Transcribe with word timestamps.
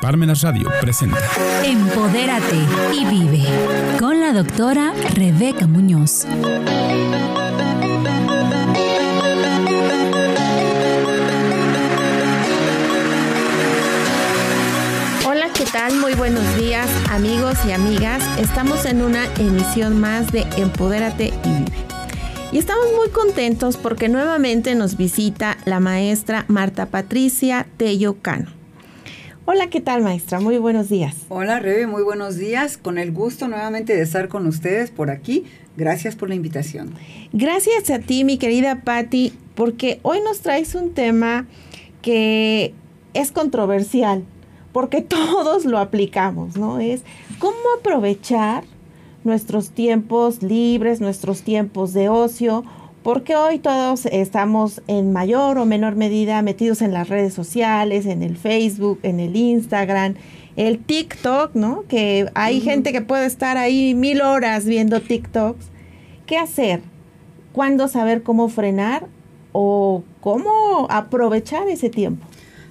Parmenas 0.00 0.40
Radio 0.40 0.70
presenta 0.80 1.18
Empodérate 1.62 2.56
y 2.94 3.04
vive 3.04 3.44
con 3.98 4.18
la 4.18 4.32
doctora 4.32 4.94
Rebeca 5.14 5.66
Muñoz. 5.66 6.24
Hola, 15.28 15.48
¿qué 15.54 15.66
tal? 15.70 15.96
Muy 15.96 16.14
buenos 16.14 16.56
días, 16.56 16.88
amigos 17.10 17.58
y 17.66 17.72
amigas. 17.72 18.22
Estamos 18.38 18.86
en 18.86 19.02
una 19.02 19.26
emisión 19.34 20.00
más 20.00 20.32
de 20.32 20.46
Empodérate 20.56 21.26
y 21.26 21.48
vive. 21.48 21.76
Y 22.52 22.58
estamos 22.58 22.86
muy 22.96 23.10
contentos 23.10 23.76
porque 23.76 24.08
nuevamente 24.08 24.74
nos 24.74 24.96
visita 24.96 25.58
la 25.66 25.78
maestra 25.78 26.46
Marta 26.48 26.86
Patricia 26.86 27.66
Tello 27.76 28.16
Cano. 28.22 28.59
Hola, 29.52 29.68
¿qué 29.68 29.80
tal 29.80 30.00
maestra? 30.00 30.38
Muy 30.38 30.58
buenos 30.58 30.88
días. 30.88 31.26
Hola 31.28 31.58
Rebe, 31.58 31.88
muy 31.88 32.04
buenos 32.04 32.36
días. 32.36 32.76
Con 32.76 32.98
el 32.98 33.10
gusto 33.10 33.48
nuevamente 33.48 33.96
de 33.96 34.02
estar 34.02 34.28
con 34.28 34.46
ustedes 34.46 34.92
por 34.92 35.10
aquí. 35.10 35.42
Gracias 35.76 36.14
por 36.14 36.28
la 36.28 36.36
invitación. 36.36 36.94
Gracias 37.32 37.90
a 37.90 37.98
ti, 37.98 38.22
mi 38.22 38.38
querida 38.38 38.82
Patti, 38.82 39.32
porque 39.56 39.98
hoy 40.02 40.20
nos 40.20 40.38
traes 40.38 40.76
un 40.76 40.94
tema 40.94 41.48
que 42.00 42.74
es 43.12 43.32
controversial, 43.32 44.22
porque 44.70 45.00
todos 45.02 45.64
lo 45.64 45.78
aplicamos, 45.78 46.56
¿no? 46.56 46.78
Es 46.78 47.02
cómo 47.40 47.56
aprovechar 47.76 48.62
nuestros 49.24 49.70
tiempos 49.70 50.44
libres, 50.44 51.00
nuestros 51.00 51.42
tiempos 51.42 51.92
de 51.92 52.08
ocio, 52.08 52.62
porque 53.02 53.34
hoy 53.34 53.58
todos 53.58 54.06
estamos 54.06 54.82
en 54.86 55.12
mayor 55.12 55.58
o 55.58 55.64
menor 55.64 55.96
medida 55.96 56.42
metidos 56.42 56.82
en 56.82 56.92
las 56.92 57.08
redes 57.08 57.32
sociales, 57.32 58.06
en 58.06 58.22
el 58.22 58.36
Facebook, 58.36 59.00
en 59.02 59.20
el 59.20 59.36
Instagram, 59.36 60.14
el 60.56 60.78
TikTok, 60.78 61.54
¿no? 61.54 61.84
Que 61.88 62.30
hay 62.34 62.60
gente 62.60 62.92
que 62.92 63.00
puede 63.00 63.26
estar 63.26 63.56
ahí 63.56 63.94
mil 63.94 64.20
horas 64.20 64.66
viendo 64.66 65.00
TikToks. 65.00 65.66
¿Qué 66.26 66.36
hacer? 66.36 66.82
¿Cuándo 67.52 67.88
saber 67.88 68.22
cómo 68.22 68.48
frenar 68.48 69.06
o 69.52 70.04
cómo 70.20 70.86
aprovechar 70.90 71.68
ese 71.68 71.88
tiempo? 71.88 72.26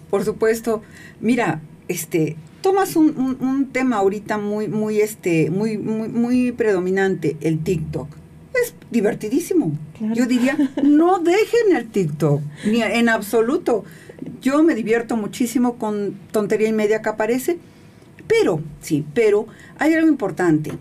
Por 0.09 0.23
supuesto, 0.23 0.81
mira, 1.20 1.62
este, 1.88 2.36
tomas 2.62 2.96
un, 2.96 3.38
un, 3.42 3.70
tema 3.72 3.98
ahorita 3.98 4.38
muy, 4.38 4.68
muy, 4.68 5.02
este, 5.02 5.50
muy, 5.50 5.78
muy, 5.78 6.08
muy 6.08 6.52
predominante, 6.52 7.38
el 7.42 7.64
TikTok. 7.64 8.08
Es 8.53 8.73
divertidísimo. 8.92 9.72
Claro. 9.97 10.16
Yo 10.16 10.25
diría, 10.25 10.58
no 10.83 11.19
dejen 11.19 11.75
el 11.75 11.89
TikTok, 11.89 12.42
ni 12.66 12.81
en 12.81 13.09
absoluto. 13.09 13.83
Yo 14.41 14.64
me 14.64 14.75
divierto 14.75 15.16
muchísimo 15.16 15.78
con 15.78 16.17
tontería 16.31 16.67
y 16.67 16.73
media 16.73 17.02
que 17.02 17.09
aparece, 17.09 17.59
pero, 18.28 18.61
sí, 18.81 19.06
pero 19.14 19.47
hay 19.78 19.94
algo 19.94 20.08
importante. 20.08 20.72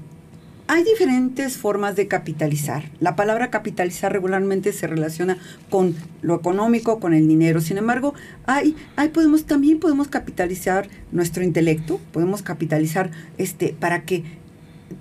Hay 0.70 0.84
diferentes 0.84 1.56
formas 1.56 1.96
de 1.96 2.08
capitalizar. 2.08 2.90
La 3.00 3.16
palabra 3.16 3.48
capitalizar 3.48 4.12
regularmente 4.12 4.74
se 4.74 4.86
relaciona 4.86 5.38
con 5.70 5.96
lo 6.20 6.34
económico, 6.34 7.00
con 7.00 7.14
el 7.14 7.26
dinero. 7.26 7.62
Sin 7.62 7.78
embargo, 7.78 8.12
hay, 8.44 8.76
hay 8.96 9.08
podemos, 9.08 9.44
también 9.44 9.80
podemos 9.80 10.08
capitalizar 10.08 10.86
nuestro 11.10 11.42
intelecto, 11.42 11.98
podemos 12.12 12.42
capitalizar 12.42 13.10
este, 13.38 13.74
para 13.80 14.02
que 14.02 14.24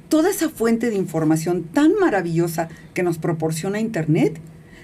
toda 0.09 0.29
esa 0.29 0.49
fuente 0.49 0.89
de 0.89 0.95
información 0.95 1.63
tan 1.63 1.95
maravillosa 1.95 2.69
que 2.93 3.03
nos 3.03 3.17
proporciona 3.17 3.79
Internet, 3.79 4.39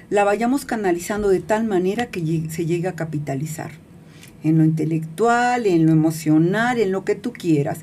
la 0.10 0.24
vayamos 0.24 0.66
canalizando 0.66 1.30
de 1.30 1.40
tal 1.40 1.64
manera 1.64 2.08
que 2.08 2.48
se 2.50 2.66
llegue 2.66 2.88
a 2.88 2.96
capitalizar. 2.96 3.72
En 4.44 4.58
lo 4.58 4.64
intelectual, 4.64 5.66
en 5.66 5.86
lo 5.86 5.92
emocional, 5.92 6.80
en 6.80 6.92
lo 6.92 7.06
que 7.06 7.16
tú 7.16 7.32
quieras. 7.34 7.80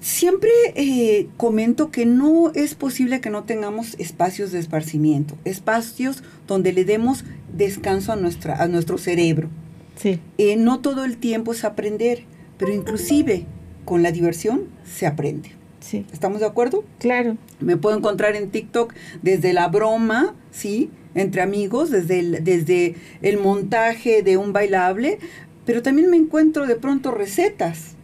Siempre 0.00 0.50
eh, 0.74 1.28
comento 1.36 1.90
que 1.90 2.06
no 2.06 2.50
es 2.54 2.74
posible 2.74 3.20
que 3.20 3.30
no 3.30 3.44
tengamos 3.44 3.94
espacios 3.98 4.52
de 4.52 4.58
esparcimiento, 4.58 5.36
espacios 5.44 6.22
donde 6.46 6.72
le 6.72 6.84
demos 6.84 7.24
descanso 7.52 8.12
a, 8.12 8.16
nuestra, 8.16 8.62
a 8.62 8.68
nuestro 8.68 8.96
cerebro. 8.96 9.48
Sí. 9.96 10.20
Eh, 10.38 10.56
no 10.56 10.80
todo 10.80 11.04
el 11.04 11.18
tiempo 11.18 11.52
es 11.52 11.64
aprender, 11.64 12.24
pero 12.58 12.72
inclusive 12.72 13.44
con 13.84 14.02
la 14.02 14.12
diversión 14.12 14.64
se 14.84 15.06
aprende. 15.06 15.57
Sí. 15.88 16.04
¿Estamos 16.12 16.40
de 16.40 16.46
acuerdo? 16.46 16.84
Claro. 16.98 17.38
Me 17.60 17.78
puedo 17.78 17.96
encontrar 17.96 18.36
en 18.36 18.50
TikTok 18.50 18.92
desde 19.22 19.54
la 19.54 19.68
broma, 19.68 20.34
¿sí? 20.50 20.90
Entre 21.14 21.40
amigos, 21.40 21.90
desde 21.90 22.18
el, 22.20 22.44
desde 22.44 22.94
el 23.22 23.38
montaje 23.38 24.22
de 24.22 24.36
un 24.36 24.52
bailable, 24.52 25.18
pero 25.64 25.80
también 25.82 26.10
me 26.10 26.18
encuentro 26.18 26.66
de 26.66 26.76
pronto 26.76 27.10
recetas. 27.10 27.94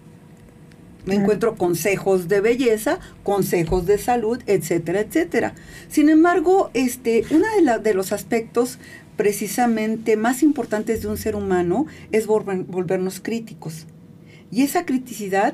Me 1.04 1.10
Claro. 1.12 1.20
encuentro 1.20 1.56
consejos 1.56 2.26
de 2.28 2.40
belleza, 2.40 3.00
consejos 3.22 3.84
de 3.84 3.98
salud, 3.98 4.38
etcétera, 4.46 5.00
etcétera. 5.00 5.54
Sin 5.88 6.08
embargo, 6.08 6.70
este, 6.72 7.24
uno 7.32 7.44
de, 7.54 7.60
la- 7.60 7.78
de 7.78 7.92
los 7.92 8.12
aspectos 8.12 8.78
precisamente 9.18 10.16
más 10.16 10.42
importantes 10.42 11.02
de 11.02 11.08
un 11.08 11.18
ser 11.18 11.36
humano 11.36 11.84
es 12.12 12.26
volver- 12.26 12.64
volvernos 12.66 13.20
críticos. 13.20 13.86
Y 14.50 14.62
esa 14.62 14.86
criticidad 14.86 15.52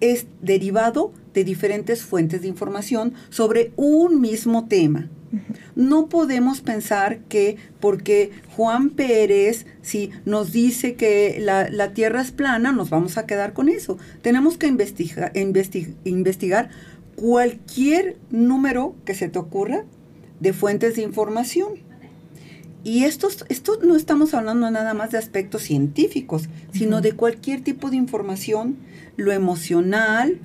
es 0.00 0.26
derivado 0.40 1.12
de 1.34 1.44
diferentes 1.44 2.02
fuentes 2.02 2.42
de 2.42 2.48
información 2.48 3.14
sobre 3.30 3.72
un 3.76 4.20
mismo 4.20 4.66
tema. 4.66 5.08
No 5.74 6.08
podemos 6.10 6.60
pensar 6.60 7.20
que 7.30 7.56
porque 7.80 8.32
Juan 8.54 8.90
Pérez 8.90 9.64
si 9.80 10.10
nos 10.26 10.52
dice 10.52 10.94
que 10.94 11.38
la, 11.40 11.70
la 11.70 11.94
Tierra 11.94 12.20
es 12.20 12.32
plana, 12.32 12.70
nos 12.72 12.90
vamos 12.90 13.16
a 13.16 13.24
quedar 13.26 13.54
con 13.54 13.70
eso. 13.70 13.96
Tenemos 14.20 14.58
que 14.58 14.66
investiga- 14.66 15.32
investi- 15.32 15.94
investigar 16.04 16.68
cualquier 17.16 18.16
número 18.30 18.94
que 19.06 19.14
se 19.14 19.28
te 19.28 19.38
ocurra 19.38 19.84
de 20.40 20.52
fuentes 20.52 20.96
de 20.96 21.02
información. 21.02 21.74
Y 22.84 23.04
estos, 23.04 23.44
esto 23.48 23.78
no 23.82 23.96
estamos 23.96 24.34
hablando 24.34 24.70
nada 24.70 24.92
más 24.92 25.12
de 25.12 25.18
aspectos 25.18 25.62
científicos, 25.62 26.48
sino 26.72 27.00
de 27.00 27.12
cualquier 27.12 27.62
tipo 27.62 27.90
de 27.90 27.96
información, 27.96 28.76
lo 29.16 29.30
emocional, 29.32 30.38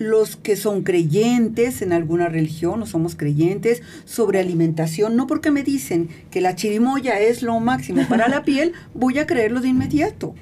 los 0.00 0.36
que 0.36 0.56
son 0.56 0.82
creyentes 0.82 1.82
en 1.82 1.92
alguna 1.92 2.28
religión 2.28 2.82
o 2.82 2.86
somos 2.86 3.16
creyentes, 3.16 3.82
sobre 4.06 4.40
alimentación, 4.40 5.14
no 5.14 5.26
porque 5.26 5.50
me 5.50 5.62
dicen 5.62 6.08
que 6.30 6.40
la 6.40 6.56
chirimoya 6.56 7.20
es 7.20 7.42
lo 7.42 7.60
máximo 7.60 8.08
para 8.08 8.26
la 8.26 8.42
piel, 8.42 8.72
voy 8.94 9.18
a 9.18 9.26
creerlo 9.26 9.60
de 9.60 9.68
inmediato. 9.68 10.34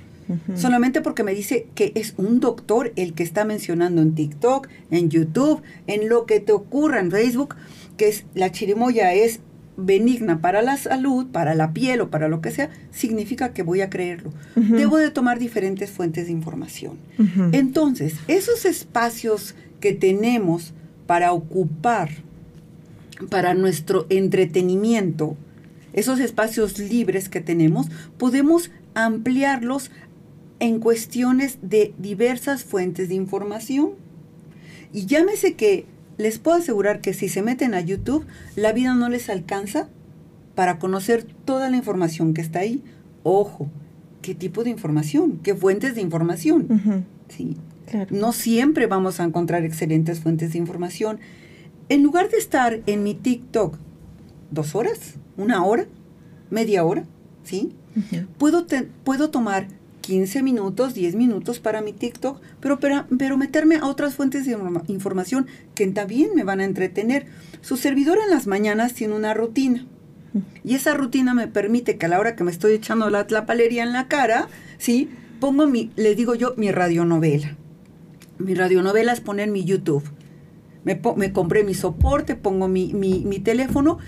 Solamente 0.55 1.01
porque 1.01 1.25
me 1.25 1.35
dice 1.35 1.69
que 1.75 1.91
es 1.95 2.13
un 2.19 2.39
doctor 2.39 2.93
el 2.97 3.15
que 3.15 3.23
está 3.23 3.47
mencionando 3.47 4.03
en 4.03 4.15
TikTok, 4.15 4.69
en 4.91 5.09
YouTube, 5.09 5.63
en 5.87 6.11
lo 6.11 6.27
que 6.27 6.39
te 6.39 6.53
ocurra 6.53 7.01
en 7.01 7.11
Facebook, 7.11 7.57
que 7.97 8.09
es 8.09 8.25
la 8.35 8.53
chirimoya 8.53 9.15
es 9.15 9.41
benigna 9.79 10.41
para 10.41 10.61
la 10.61 10.77
salud, 10.77 11.29
para 11.29 11.55
la 11.55 11.73
piel 11.73 12.01
o 12.01 12.11
para 12.11 12.29
lo 12.29 12.41
que 12.43 12.51
sea, 12.51 12.69
significa 12.91 13.53
que 13.55 13.63
voy 13.63 13.81
a 13.81 13.89
creerlo. 13.89 14.33
Debo 14.57 14.99
de 14.99 15.11
tomar 15.11 15.39
diferentes 15.39 15.91
fuentes 15.91 16.27
de 16.27 16.33
información. 16.33 16.99
Entonces, 17.53 18.17
esos 18.27 18.65
espacios 18.65 19.55
que 19.81 19.95
tenemos 19.95 20.75
para 21.07 21.33
ocupar, 21.33 22.11
para 23.31 23.55
nuestro 23.55 24.07
entretenimiento, 24.11 25.37
esos 25.93 26.19
espacios 26.19 26.79
libres 26.79 27.29
que 27.29 27.41
tenemos, 27.41 27.87
podemos 28.19 28.71
ampliarlos 28.95 29.93
en 30.59 30.81
cuestiones 30.81 31.59
de 31.63 31.95
diversas 31.99 32.65
fuentes 32.65 33.09
de 33.09 33.15
información. 33.15 33.93
Y 34.93 35.07
llámese 35.07 35.55
que 35.55 35.87
les 36.19 36.39
puedo 36.39 36.59
asegurar 36.59 37.01
que 37.01 37.15
si 37.15 37.29
se 37.29 37.43
meten 37.43 37.75
a 37.75 37.81
YouTube, 37.81 38.27
la 38.57 38.73
vida 38.73 38.95
no 38.95 39.09
les 39.09 39.31
alcanza 39.31 39.89
para 40.55 40.79
conocer 40.79 41.25
toda 41.45 41.71
la 41.71 41.77
información 41.77 42.35
que 42.35 42.41
está 42.43 42.59
ahí. 42.61 42.83
Ojo, 43.23 43.69
¿qué 44.21 44.35
tipo 44.35 44.65
de 44.65 44.71
información? 44.71 45.39
¿Qué 45.43 45.55
fuentes 45.55 45.95
de 45.95 46.01
información? 46.03 46.67
Sí. 47.29 47.57
Claro. 47.87 48.09
No 48.15 48.33
siempre 48.33 48.87
vamos 48.87 49.19
a 49.21 49.25
encontrar 49.25 49.65
excelentes 49.65 50.21
fuentes 50.21 50.53
de 50.53 50.59
información. 50.59 51.21
En 51.89 52.03
lugar 52.03 52.29
de 52.29 52.37
estar 52.37 52.81
en 52.87 53.03
mi 53.03 53.15
TikTok 53.15 53.79
dos 54.51 54.75
horas, 54.75 55.15
una 55.39 55.65
hora, 55.65 55.87
media 56.51 56.85
hora, 56.85 57.05
¿sí? 57.45 57.73
Puedo, 58.39 58.65
te- 58.67 58.83
puedo 59.05 59.31
tomar 59.31 59.69
15 60.09 60.43
minutos, 60.43 60.95
10 60.95 61.17
minutos 61.17 61.59
para 61.61 61.83
mi 61.83 61.93
TikTok, 61.93 62.41
pero, 62.61 62.81
pero, 62.81 63.05
pero 63.19 63.37
meterme 63.37 63.77
a 63.77 63.85
otras 63.87 64.15
fuentes 64.15 64.47
de 64.47 64.57
informa- 64.57 64.83
información 64.89 65.47
que 65.75 65.87
también 65.89 66.31
me 66.35 66.45
van 66.45 66.61
a 66.61 66.65
entretener. 66.65 67.27
Su 67.61 67.77
servidor 67.77 68.17
en 68.25 68.31
las 68.31 68.47
mañanas 68.47 68.95
tiene 68.95 69.15
una 69.15 69.35
rutina. 69.35 69.87
Y 70.65 70.75
esa 70.77 70.95
rutina 70.95 71.35
me 71.35 71.47
permite 71.47 71.99
que 71.99 72.07
a 72.07 72.09
la 72.09 72.19
hora 72.21 72.37
que 72.37 72.43
me 72.45 72.51
estoy 72.51 72.73
echando 72.73 73.11
la 73.11 73.27
tlapalería 73.27 73.83
en 73.83 73.93
la 73.93 74.09
cara, 74.09 74.49
¿sí? 74.79 75.11
Pongo 75.41 75.67
mi, 75.67 75.91
les 75.97 76.17
digo 76.17 76.35
yo, 76.35 76.55
mi 76.57 76.71
radionovela. 76.73 77.59
Mi 78.39 78.55
radionovela 78.55 79.13
es 79.13 79.21
poner 79.21 79.51
mi 79.51 79.65
YouTube. 79.65 80.05
Me, 80.85 80.99
me 81.17 81.33
compré 81.35 81.65
mi 81.65 81.75
soporte, 81.75 82.35
pongo 82.35 82.67
mi- 82.67 82.95
mi 82.95 83.41
teléfono 83.41 83.99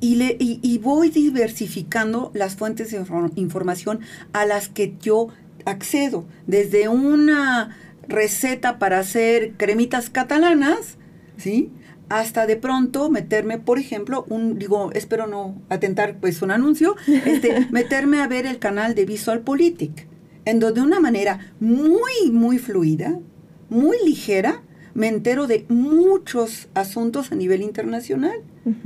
y, 0.00 0.16
le, 0.16 0.36
y, 0.38 0.58
y 0.62 0.78
voy 0.78 1.10
diversificando 1.10 2.30
las 2.34 2.56
fuentes 2.56 2.90
de 2.90 3.00
infor- 3.02 3.32
información 3.36 4.00
a 4.32 4.46
las 4.46 4.68
que 4.68 4.94
yo 5.00 5.28
accedo 5.66 6.24
desde 6.46 6.88
una 6.88 7.76
receta 8.08 8.78
para 8.78 8.98
hacer 8.98 9.52
cremitas 9.56 10.10
catalanas, 10.10 10.96
¿sí? 11.36 11.70
Hasta 12.08 12.46
de 12.46 12.56
pronto 12.56 13.08
meterme, 13.08 13.58
por 13.58 13.78
ejemplo, 13.78 14.24
un, 14.28 14.58
digo, 14.58 14.90
espero 14.94 15.26
no 15.28 15.60
atentar 15.68 16.16
pues 16.18 16.42
un 16.42 16.50
anuncio, 16.50 16.96
este, 17.06 17.68
meterme 17.70 18.20
a 18.20 18.26
ver 18.26 18.46
el 18.46 18.58
canal 18.58 18.94
de 18.94 19.04
Visual 19.04 19.40
Politic, 19.42 20.08
en 20.44 20.58
donde 20.58 20.80
de 20.80 20.86
una 20.86 20.98
manera 20.98 21.52
muy, 21.60 22.30
muy 22.32 22.58
fluida, 22.58 23.20
muy 23.68 23.96
ligera, 24.04 24.62
me 24.94 25.06
entero 25.06 25.46
de 25.46 25.66
muchos 25.68 26.68
asuntos 26.74 27.30
a 27.30 27.36
nivel 27.36 27.62
internacional, 27.62 28.38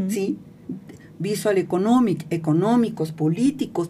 ¿sí? 0.08 0.36
Visual 1.18 1.58
Economic, 1.58 2.26
económicos, 2.30 3.12
políticos, 3.12 3.88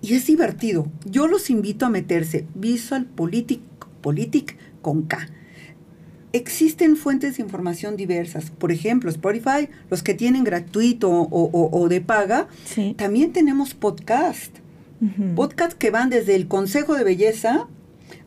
y 0.00 0.14
es 0.14 0.26
divertido. 0.26 0.88
Yo 1.04 1.28
los 1.28 1.48
invito 1.48 1.86
a 1.86 1.90
meterse 1.90 2.46
Visual 2.54 3.06
Politic, 3.06 3.60
Politic 4.00 4.56
con 4.82 5.02
K. 5.02 5.28
Existen 6.32 6.96
fuentes 6.96 7.36
de 7.36 7.42
información 7.42 7.96
diversas. 7.96 8.50
Por 8.50 8.72
ejemplo, 8.72 9.10
Spotify, 9.10 9.68
los 9.90 10.02
que 10.02 10.14
tienen 10.14 10.44
gratuito 10.44 11.10
o, 11.10 11.88
de 11.88 12.00
paga. 12.00 12.48
También 12.96 13.32
tenemos 13.32 13.74
podcast. 13.74 14.56
Podcast 15.36 15.72
que 15.74 15.90
van 15.90 16.10
desde 16.10 16.34
el 16.34 16.48
Consejo 16.48 16.94
de 16.94 17.04
Belleza 17.04 17.68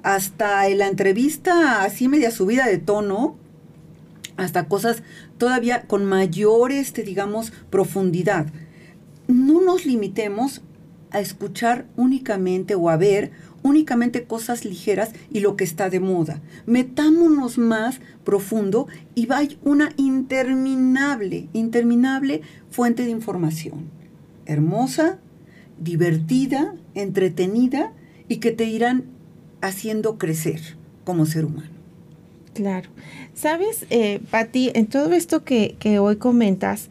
hasta 0.03 0.67
la 0.69 0.87
entrevista 0.87 1.83
así 1.83 2.07
media 2.07 2.31
subida 2.31 2.67
de 2.67 2.77
tono, 2.77 3.35
hasta 4.37 4.67
cosas 4.67 5.01
todavía 5.37 5.83
con 5.87 6.05
mayor, 6.05 6.71
este, 6.71 7.03
digamos, 7.03 7.51
profundidad. 7.69 8.47
No 9.27 9.61
nos 9.61 9.85
limitemos 9.85 10.61
a 11.11 11.19
escuchar 11.19 11.85
únicamente 11.95 12.75
o 12.75 12.89
a 12.89 12.97
ver 12.97 13.31
únicamente 13.63 14.25
cosas 14.25 14.63
ligeras 14.63 15.11
y 15.31 15.39
lo 15.39 15.55
que 15.55 15.63
está 15.63 15.89
de 15.89 15.99
moda. 15.99 16.41
Metámonos 16.67 17.57
más 17.57 17.99
profundo 18.23 18.87
y 19.15 19.25
va 19.25 19.41
una 19.63 19.91
interminable, 19.97 21.49
interminable 21.53 22.41
fuente 22.69 23.03
de 23.05 23.09
información. 23.09 23.89
Hermosa, 24.45 25.19
divertida, 25.79 26.75
entretenida 26.93 27.93
y 28.27 28.37
que 28.37 28.51
te 28.51 28.65
irán 28.65 29.05
haciendo 29.61 30.17
crecer 30.17 30.61
como 31.03 31.25
ser 31.25 31.45
humano. 31.45 31.74
Claro. 32.55 32.89
Sabes, 33.33 33.85
eh, 33.89 34.21
Patti, 34.31 34.71
en 34.73 34.87
todo 34.87 35.11
esto 35.11 35.43
que, 35.43 35.75
que, 35.77 35.99
hoy 35.99 36.15
comentas, 36.15 36.89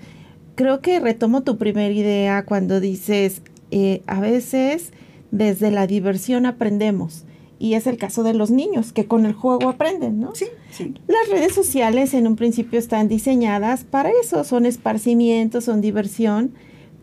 creo 0.56 0.82
que 0.82 1.00
retomo 1.00 1.42
tu 1.42 1.56
primera 1.56 1.92
idea 1.92 2.44
cuando 2.44 2.80
dices, 2.80 3.40
eh, 3.70 4.02
a 4.06 4.20
veces 4.20 4.92
desde 5.30 5.70
la 5.70 5.86
diversión 5.86 6.44
aprendemos. 6.44 7.24
Y 7.58 7.74
es 7.74 7.86
el 7.86 7.96
caso 7.96 8.22
de 8.24 8.34
los 8.34 8.50
niños, 8.50 8.92
que 8.92 9.06
con 9.06 9.24
el 9.24 9.32
juego 9.32 9.70
aprenden, 9.70 10.20
¿no? 10.20 10.34
Sí, 10.34 10.44
sí. 10.70 10.92
Las 11.06 11.30
redes 11.30 11.54
sociales 11.54 12.12
en 12.12 12.26
un 12.26 12.36
principio 12.36 12.78
están 12.78 13.08
diseñadas 13.08 13.84
para 13.84 14.10
eso, 14.22 14.44
son 14.44 14.66
esparcimiento, 14.66 15.62
son 15.62 15.80
diversión, 15.80 16.52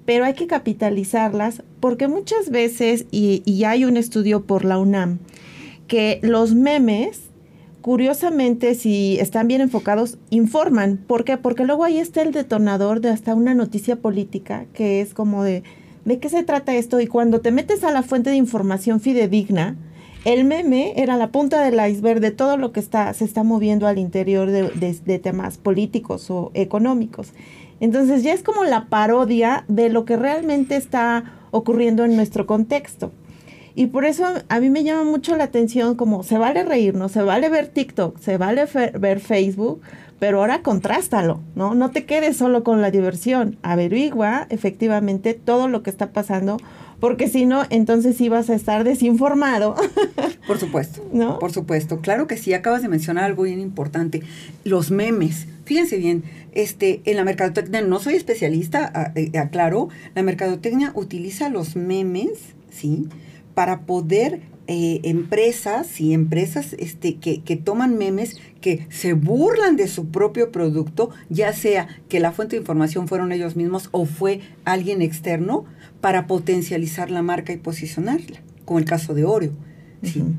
pero 0.05 0.23
hay 0.23 0.35
que 0.35 0.45
capitalizarlas 0.45 1.63
porque 1.79 2.07
muchas 2.07 2.51
veces, 2.51 3.07
y, 3.09 3.41
y 3.43 3.63
hay 3.63 3.85
un 3.85 3.97
estudio 3.97 4.45
por 4.45 4.65
la 4.65 4.77
UNAM, 4.77 5.17
que 5.87 6.19
los 6.21 6.53
memes, 6.53 7.30
curiosamente, 7.81 8.75
si 8.75 9.19
están 9.19 9.47
bien 9.47 9.61
enfocados, 9.61 10.17
informan. 10.29 10.97
¿Por 10.97 11.23
qué? 11.23 11.37
Porque 11.37 11.65
luego 11.65 11.83
ahí 11.83 11.99
está 11.99 12.21
el 12.21 12.31
detonador 12.31 13.01
de 13.01 13.09
hasta 13.09 13.35
una 13.35 13.53
noticia 13.53 13.95
política, 13.95 14.65
que 14.73 15.01
es 15.01 15.13
como 15.13 15.43
de 15.43 15.63
¿de 16.05 16.19
qué 16.19 16.29
se 16.29 16.43
trata 16.43 16.75
esto? 16.75 16.99
Y 16.99 17.07
cuando 17.07 17.41
te 17.41 17.51
metes 17.51 17.83
a 17.83 17.91
la 17.91 18.03
fuente 18.03 18.29
de 18.29 18.35
información 18.35 18.99
fidedigna, 18.99 19.75
el 20.25 20.45
meme 20.45 20.93
era 20.97 21.17
la 21.17 21.31
punta 21.31 21.63
del 21.63 21.79
iceberg 21.89 22.19
de 22.19 22.31
todo 22.31 22.57
lo 22.57 22.71
que 22.71 22.79
está, 22.79 23.13
se 23.13 23.25
está 23.25 23.43
moviendo 23.43 23.87
al 23.87 23.97
interior 23.97 24.51
de, 24.51 25.19
temas 25.19 25.57
políticos 25.57 26.29
o 26.29 26.51
económicos. 26.53 27.33
Entonces 27.79 28.21
ya 28.21 28.33
es 28.33 28.43
como 28.43 28.63
la 28.63 28.85
parodia 28.85 29.65
de 29.67 29.89
lo 29.89 30.05
que 30.05 30.17
realmente 30.17 30.75
está 30.75 31.39
ocurriendo 31.49 32.05
en 32.05 32.15
nuestro 32.15 32.45
contexto. 32.45 33.11
Y 33.75 33.87
por 33.87 34.05
eso 34.05 34.25
a 34.49 34.59
mí 34.59 34.69
me 34.69 34.83
llama 34.83 35.03
mucho 35.03 35.35
la 35.35 35.45
atención 35.45 35.95
como 35.95 36.23
se 36.23 36.37
vale 36.37 36.63
reírnos, 36.63 37.11
se 37.11 37.21
vale 37.21 37.49
ver 37.49 37.67
TikTok, 37.67 38.19
se 38.19 38.37
vale 38.37 38.65
ver 38.99 39.19
Facebook, 39.19 39.81
pero 40.21 40.39
ahora 40.39 40.61
contrástalo, 40.61 41.39
¿no? 41.55 41.73
No 41.73 41.89
te 41.89 42.05
quedes 42.05 42.37
solo 42.37 42.63
con 42.63 42.79
la 42.79 42.91
diversión, 42.91 43.57
averigua 43.63 44.45
efectivamente 44.51 45.33
todo 45.33 45.67
lo 45.67 45.81
que 45.81 45.89
está 45.89 46.11
pasando, 46.11 46.57
porque 46.99 47.27
si 47.27 47.47
no, 47.47 47.63
entonces 47.71 48.17
sí 48.17 48.29
vas 48.29 48.51
a 48.51 48.53
estar 48.53 48.83
desinformado. 48.83 49.75
Por 50.47 50.59
supuesto, 50.59 51.01
¿no? 51.11 51.39
Por 51.39 51.51
supuesto, 51.51 52.01
claro 52.01 52.27
que 52.27 52.37
sí, 52.37 52.53
acabas 52.53 52.83
de 52.83 52.87
mencionar 52.87 53.23
algo 53.23 53.43
bien 53.43 53.59
importante, 53.59 54.21
los 54.63 54.91
memes. 54.91 55.47
Fíjense 55.65 55.97
bien, 55.97 56.23
este, 56.51 57.01
en 57.05 57.17
la 57.17 57.23
mercadotecnia, 57.23 57.81
no 57.81 57.99
soy 57.99 58.13
especialista, 58.13 59.13
eh, 59.15 59.35
aclaro, 59.39 59.89
la 60.13 60.21
mercadotecnia 60.21 60.91
utiliza 60.93 61.49
los 61.49 61.75
memes, 61.75 62.37
¿sí? 62.69 63.07
Para 63.61 63.81
poder 63.81 64.41
eh, 64.65 65.01
empresas 65.03 66.01
y 66.01 66.15
empresas 66.15 66.73
este, 66.79 67.17
que, 67.17 67.43
que, 67.43 67.55
toman 67.57 67.95
memes 67.95 68.39
que 68.59 68.87
se 68.89 69.13
burlan 69.13 69.75
de 69.75 69.87
su 69.87 70.07
propio 70.07 70.51
producto, 70.51 71.11
ya 71.29 71.53
sea 71.53 71.87
que 72.09 72.19
la 72.19 72.31
fuente 72.31 72.55
de 72.55 72.61
información 72.61 73.07
fueron 73.07 73.31
ellos 73.31 73.55
mismos 73.55 73.89
o 73.91 74.05
fue 74.05 74.41
alguien 74.65 75.03
externo, 75.03 75.65
para 75.99 76.25
potencializar 76.25 77.11
la 77.11 77.21
marca 77.21 77.53
y 77.53 77.57
posicionarla, 77.57 78.41
como 78.65 78.79
el 78.79 78.85
caso 78.85 79.13
de 79.13 79.25
Oreo. 79.25 79.51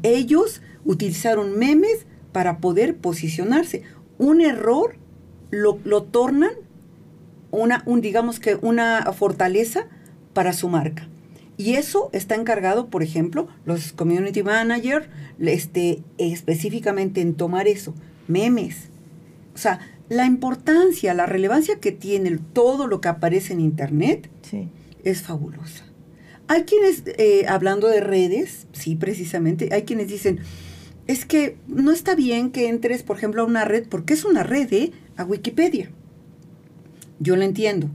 Ellos 0.03 0.61
utilizaron 0.85 1.57
memes 1.57 2.07
para 2.33 2.59
poder 2.59 2.97
posicionarse. 2.97 3.85
Un 4.19 4.41
error 4.41 4.97
lo, 5.53 5.79
lo 5.85 6.03
tornan 6.03 6.51
una, 7.53 7.85
un, 7.87 8.01
digamos 8.01 8.41
que 8.41 8.57
una 8.61 9.13
fortaleza 9.13 9.87
para 10.33 10.53
su 10.53 10.69
marca. 10.69 11.07
Y 11.57 11.75
eso 11.75 12.09
está 12.13 12.35
encargado, 12.35 12.89
por 12.89 13.03
ejemplo, 13.03 13.49
los 13.65 13.93
community 13.93 14.43
managers, 14.43 15.07
este, 15.39 16.03
específicamente 16.19 17.21
en 17.21 17.35
tomar 17.35 17.69
eso, 17.69 17.95
memes. 18.27 18.89
O 19.55 19.59
sea, 19.59 19.81
la 20.09 20.27
importancia, 20.27 21.15
la 21.15 21.27
relevancia 21.27 21.79
que 21.79 21.93
tiene 21.93 22.39
todo 22.53 22.87
lo 22.87 23.01
que 23.01 23.09
aparece 23.09 23.53
en 23.53 23.61
Internet 23.61 24.29
es 25.05 25.23
fabulosa. 25.23 25.85
Hay 26.49 26.65
quienes, 26.65 27.05
eh, 27.07 27.45
hablando 27.49 27.89
de 27.89 28.01
redes, 28.01 28.67
sí, 28.73 28.97
precisamente, 28.97 29.69
hay 29.73 29.83
quienes 29.83 30.09
dicen, 30.09 30.41
es 31.07 31.25
que 31.25 31.57
no 31.67 31.93
está 31.93 32.15
bien 32.15 32.51
que 32.51 32.69
entres, 32.69 33.03
por 33.03 33.17
ejemplo, 33.17 33.43
a 33.43 33.47
una 33.47 33.65
red, 33.65 33.87
porque 33.89 34.15
es 34.15 34.25
una 34.25 34.43
red, 34.43 34.73
¿eh? 34.73 34.93
A 35.17 35.25
Wikipedia. 35.25 35.91
Yo 37.21 37.37
lo 37.37 37.43
entiendo 37.43 37.91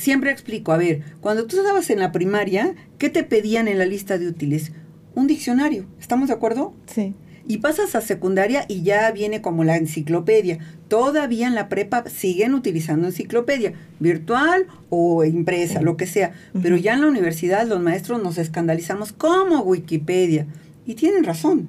siempre 0.00 0.30
explico, 0.30 0.72
a 0.72 0.78
ver, 0.78 1.02
cuando 1.20 1.46
tú 1.46 1.58
estabas 1.58 1.90
en 1.90 1.98
la 1.98 2.10
primaria, 2.10 2.74
¿qué 2.98 3.10
te 3.10 3.22
pedían 3.22 3.68
en 3.68 3.78
la 3.78 3.84
lista 3.84 4.18
de 4.18 4.28
útiles? 4.28 4.72
Un 5.14 5.26
diccionario, 5.26 5.86
¿estamos 6.00 6.28
de 6.28 6.34
acuerdo? 6.34 6.74
Sí. 6.86 7.14
Y 7.46 7.58
pasas 7.58 7.94
a 7.94 8.00
secundaria 8.00 8.64
y 8.68 8.82
ya 8.82 9.10
viene 9.10 9.42
como 9.42 9.64
la 9.64 9.76
enciclopedia. 9.76 10.58
Todavía 10.88 11.48
en 11.48 11.54
la 11.54 11.68
prepa 11.68 12.04
siguen 12.08 12.54
utilizando 12.54 13.08
enciclopedia, 13.08 13.74
virtual 13.98 14.66
o 14.88 15.24
impresa, 15.24 15.82
lo 15.82 15.96
que 15.96 16.06
sea. 16.06 16.32
Pero 16.62 16.76
ya 16.76 16.94
en 16.94 17.00
la 17.00 17.08
universidad 17.08 17.66
los 17.66 17.80
maestros 17.80 18.22
nos 18.22 18.38
escandalizamos 18.38 19.12
como 19.12 19.60
Wikipedia. 19.62 20.46
Y 20.86 20.94
tienen 20.94 21.24
razón. 21.24 21.68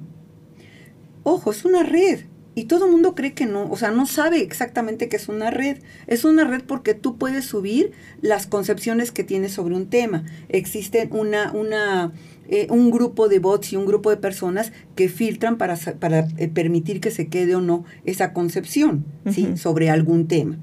Ojo, 1.24 1.50
es 1.50 1.64
una 1.64 1.82
red. 1.82 2.20
Y 2.54 2.64
todo 2.64 2.86
el 2.86 2.92
mundo 2.92 3.14
cree 3.14 3.32
que 3.32 3.46
no, 3.46 3.70
o 3.70 3.76
sea, 3.76 3.90
no 3.90 4.06
sabe 4.06 4.42
exactamente 4.42 5.08
qué 5.08 5.16
es 5.16 5.28
una 5.28 5.50
red. 5.50 5.78
Es 6.06 6.24
una 6.24 6.44
red 6.44 6.62
porque 6.66 6.94
tú 6.94 7.16
puedes 7.16 7.46
subir 7.46 7.92
las 8.20 8.46
concepciones 8.46 9.10
que 9.10 9.24
tienes 9.24 9.52
sobre 9.52 9.74
un 9.74 9.88
tema. 9.88 10.24
Existe 10.50 11.08
una, 11.12 11.50
una, 11.52 12.12
eh, 12.48 12.66
un 12.68 12.90
grupo 12.90 13.28
de 13.28 13.38
bots 13.38 13.72
y 13.72 13.76
un 13.76 13.86
grupo 13.86 14.10
de 14.10 14.18
personas 14.18 14.72
que 14.96 15.08
filtran 15.08 15.56
para, 15.56 15.76
para 15.76 16.28
eh, 16.36 16.48
permitir 16.48 17.00
que 17.00 17.10
se 17.10 17.28
quede 17.28 17.54
o 17.54 17.62
no 17.62 17.84
esa 18.04 18.34
concepción 18.34 19.06
¿sí? 19.30 19.56
sobre 19.56 19.88
algún 19.88 20.28
tema. 20.28 20.58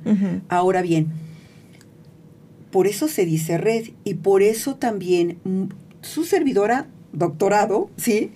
Ahora 0.47 0.83
bien, 0.83 1.07
por 2.69 2.85
eso 2.85 3.07
se 3.07 3.25
dice 3.25 3.57
red 3.57 3.89
y 4.03 4.15
por 4.15 4.43
eso 4.43 4.75
también 4.75 5.39
su 6.01 6.23
servidora, 6.23 6.87
doctorado, 7.13 7.89
¿sí? 7.97 8.31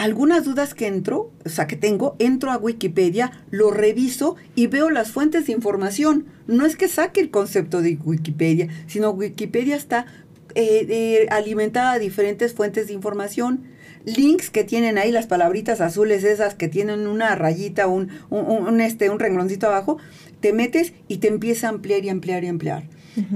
Algunas 0.00 0.46
dudas 0.46 0.72
que 0.72 0.86
entro, 0.86 1.30
o 1.44 1.48
sea, 1.50 1.66
que 1.66 1.76
tengo, 1.76 2.16
entro 2.18 2.50
a 2.50 2.56
Wikipedia, 2.56 3.32
lo 3.50 3.70
reviso 3.70 4.36
y 4.54 4.66
veo 4.66 4.88
las 4.88 5.12
fuentes 5.12 5.46
de 5.46 5.52
información. 5.52 6.24
No 6.46 6.64
es 6.64 6.74
que 6.74 6.88
saque 6.88 7.20
el 7.20 7.30
concepto 7.30 7.82
de 7.82 7.98
Wikipedia, 8.02 8.68
sino 8.86 9.10
Wikipedia 9.10 9.76
está 9.76 10.06
eh, 10.54 11.26
alimentada 11.30 11.92
de 11.92 12.00
diferentes 12.00 12.54
fuentes 12.54 12.86
de 12.86 12.94
información. 12.94 13.64
Links 14.06 14.48
que 14.48 14.64
tienen 14.64 14.96
ahí 14.96 15.12
las 15.12 15.26
palabritas 15.26 15.82
azules 15.82 16.24
esas 16.24 16.54
que 16.54 16.68
tienen 16.68 17.06
una 17.06 17.34
rayita, 17.34 17.86
un, 17.86 18.08
un, 18.30 18.80
este, 18.80 19.10
un 19.10 19.18
rengloncito 19.18 19.66
abajo, 19.66 19.98
te 20.40 20.54
metes 20.54 20.94
y 21.08 21.18
te 21.18 21.28
empieza 21.28 21.66
a 21.66 21.70
ampliar 21.72 22.06
y 22.06 22.08
ampliar 22.08 22.42
y 22.42 22.46
ampliar. 22.46 22.84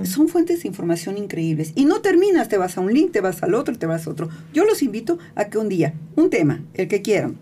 Son 0.04 0.28
fuentes 0.28 0.62
de 0.62 0.68
información 0.68 1.18
increíbles. 1.18 1.72
Y 1.74 1.84
no 1.84 2.00
terminas, 2.00 2.48
te 2.48 2.58
vas 2.58 2.78
a 2.78 2.80
un 2.80 2.92
link, 2.92 3.12
te 3.12 3.20
vas 3.20 3.42
al 3.42 3.54
otro, 3.54 3.76
te 3.76 3.86
vas 3.86 4.06
a 4.06 4.10
otro. 4.10 4.28
Yo 4.52 4.64
los 4.64 4.82
invito 4.82 5.18
a 5.34 5.46
que 5.46 5.58
un 5.58 5.68
día, 5.68 5.94
un 6.16 6.30
tema, 6.30 6.62
el 6.74 6.88
que 6.88 7.02
quieran, 7.02 7.36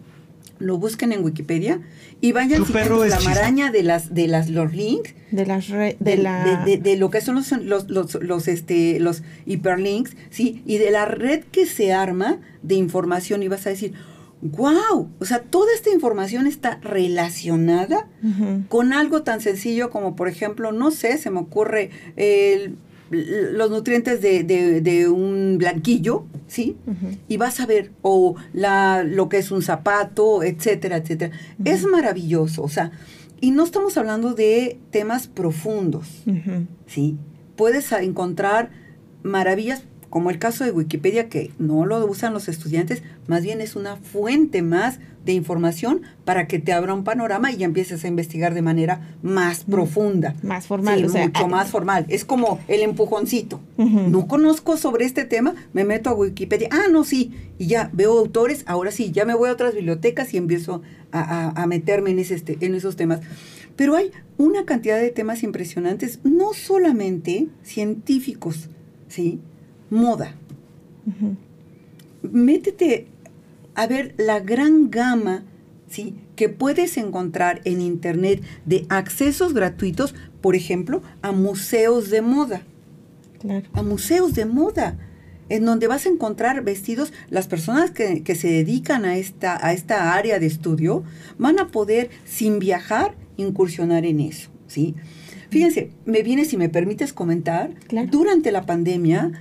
lo 0.62 0.78
busquen 0.78 1.12
en 1.12 1.24
Wikipedia 1.24 1.80
y 2.20 2.32
vayan 2.32 2.64
siguiendo 2.64 3.04
la 3.04 3.20
maraña 3.20 3.72
de 3.72 3.82
las 3.82 4.14
de 4.14 4.28
las 4.28 4.48
los 4.48 4.72
links 4.72 5.14
de 5.32 5.44
las 5.44 5.68
de, 5.68 5.96
de, 6.64 6.76
de, 6.78 6.96
lo 6.96 7.10
que 7.10 7.20
son 7.20 7.34
los, 7.34 7.50
los, 7.50 7.90
los, 7.90 8.14
los, 8.14 8.48
este 8.48 9.00
los 9.00 9.22
hiperlinks 9.44 10.16
sí 10.30 10.62
y 10.64 10.78
de 10.78 10.92
la 10.92 11.04
red 11.04 11.42
que 11.50 11.66
se 11.66 11.92
arma 11.92 12.38
de 12.62 12.76
información 12.76 13.42
y 13.42 13.48
vas 13.48 13.66
a 13.66 13.70
decir 13.70 13.94
wow 14.42 15.08
o 15.18 15.24
sea 15.24 15.40
toda 15.42 15.72
esta 15.74 15.90
información 15.90 16.46
está 16.46 16.78
relacionada 16.82 18.08
con 18.68 18.92
algo 18.92 19.22
tan 19.22 19.40
sencillo 19.40 19.88
como 19.88 20.16
por 20.16 20.28
ejemplo 20.28 20.72
no 20.72 20.90
sé 20.90 21.16
se 21.16 21.30
me 21.30 21.38
ocurre 21.38 21.90
el 22.16 22.76
los 23.12 23.70
nutrientes 23.70 24.22
de, 24.22 24.42
de, 24.42 25.08
un 25.08 25.58
blanquillo, 25.58 26.24
¿sí? 26.46 26.76
Y 27.28 27.36
vas 27.36 27.60
a 27.60 27.66
ver, 27.66 27.92
o 28.00 28.36
la, 28.52 29.02
lo 29.04 29.28
que 29.28 29.38
es 29.38 29.50
un 29.50 29.62
zapato, 29.62 30.42
etcétera, 30.42 30.96
etcétera. 30.96 31.36
Es 31.64 31.84
maravilloso, 31.84 32.62
o 32.62 32.68
sea, 32.68 32.92
y 33.40 33.50
no 33.50 33.64
estamos 33.64 33.96
hablando 33.98 34.34
de 34.34 34.78
temas 34.90 35.26
profundos, 35.26 36.22
¿sí? 36.86 37.18
Puedes 37.56 37.92
encontrar 37.92 38.70
maravillas 39.22 39.84
como 40.12 40.28
el 40.28 40.38
caso 40.38 40.62
de 40.62 40.72
Wikipedia, 40.72 41.30
que 41.30 41.52
no 41.58 41.86
lo 41.86 42.04
usan 42.04 42.34
los 42.34 42.46
estudiantes, 42.46 43.02
más 43.28 43.42
bien 43.42 43.62
es 43.62 43.76
una 43.76 43.96
fuente 43.96 44.60
más 44.60 44.98
de 45.24 45.32
información 45.32 46.02
para 46.26 46.46
que 46.46 46.58
te 46.58 46.74
abra 46.74 46.92
un 46.92 47.02
panorama 47.02 47.50
y 47.50 47.56
ya 47.56 47.64
empieces 47.64 48.04
a 48.04 48.08
investigar 48.08 48.52
de 48.52 48.60
manera 48.60 49.16
más 49.22 49.66
mm, 49.66 49.70
profunda. 49.70 50.34
Más 50.42 50.66
formal. 50.66 51.02
o 51.02 51.08
sea, 51.08 51.24
mucho 51.24 51.48
más 51.48 51.70
formal. 51.70 52.04
Es 52.10 52.26
como 52.26 52.60
el 52.68 52.82
empujoncito. 52.82 53.58
No 53.78 54.26
conozco 54.26 54.76
sobre 54.76 55.06
este 55.06 55.24
tema, 55.24 55.54
me 55.72 55.84
meto 55.84 56.10
a 56.10 56.12
Wikipedia. 56.12 56.68
Ah, 56.70 56.88
no, 56.92 57.04
sí. 57.04 57.32
Y 57.56 57.68
ya 57.68 57.88
veo 57.94 58.18
autores, 58.18 58.64
ahora 58.66 58.90
sí, 58.90 59.12
ya 59.12 59.24
me 59.24 59.32
voy 59.32 59.48
a 59.48 59.52
otras 59.54 59.72
bibliotecas 59.72 60.34
y 60.34 60.36
empiezo 60.36 60.82
a, 61.10 61.64
meterme 61.66 62.10
en, 62.10 62.18
ese, 62.18 62.34
este, 62.34 62.58
en 62.60 62.74
esos 62.74 62.96
temas. 62.96 63.20
Pero 63.76 63.96
hay 63.96 64.10
una 64.36 64.66
cantidad 64.66 65.00
de 65.00 65.08
temas 65.08 65.42
impresionantes, 65.42 66.18
no 66.22 66.52
solamente 66.52 67.46
científicos, 67.62 68.68
¿sí? 69.08 69.40
Moda. 69.92 70.34
Métete 72.22 73.06
a 73.74 73.86
ver 73.86 74.14
la 74.18 74.40
gran 74.40 74.90
gama 74.90 75.44
¿sí? 75.88 76.14
que 76.34 76.48
puedes 76.48 76.96
encontrar 76.96 77.60
en 77.64 77.80
Internet 77.80 78.42
de 78.64 78.86
accesos 78.88 79.54
gratuitos, 79.54 80.14
por 80.40 80.56
ejemplo, 80.56 81.02
a 81.20 81.32
museos 81.32 82.10
de 82.10 82.22
moda. 82.22 82.62
A 83.72 83.82
museos 83.82 84.34
de 84.34 84.46
moda, 84.46 84.98
en 85.48 85.64
donde 85.64 85.88
vas 85.88 86.06
a 86.06 86.08
encontrar 86.08 86.62
vestidos, 86.62 87.12
las 87.28 87.48
personas 87.48 87.90
que, 87.90 88.22
que 88.22 88.34
se 88.34 88.48
dedican 88.48 89.04
a 89.04 89.16
esta, 89.16 89.64
a 89.64 89.72
esta 89.72 90.14
área 90.14 90.38
de 90.38 90.46
estudio 90.46 91.02
van 91.38 91.58
a 91.58 91.68
poder, 91.68 92.10
sin 92.24 92.60
viajar, 92.60 93.14
incursionar 93.36 94.06
en 94.06 94.20
eso. 94.20 94.48
¿sí? 94.68 94.94
Fíjense, 95.50 95.90
me 96.06 96.22
viene, 96.22 96.44
si 96.44 96.56
me 96.56 96.68
permites 96.68 97.12
comentar, 97.12 97.74
durante 98.10 98.52
la 98.52 98.64
pandemia, 98.64 99.32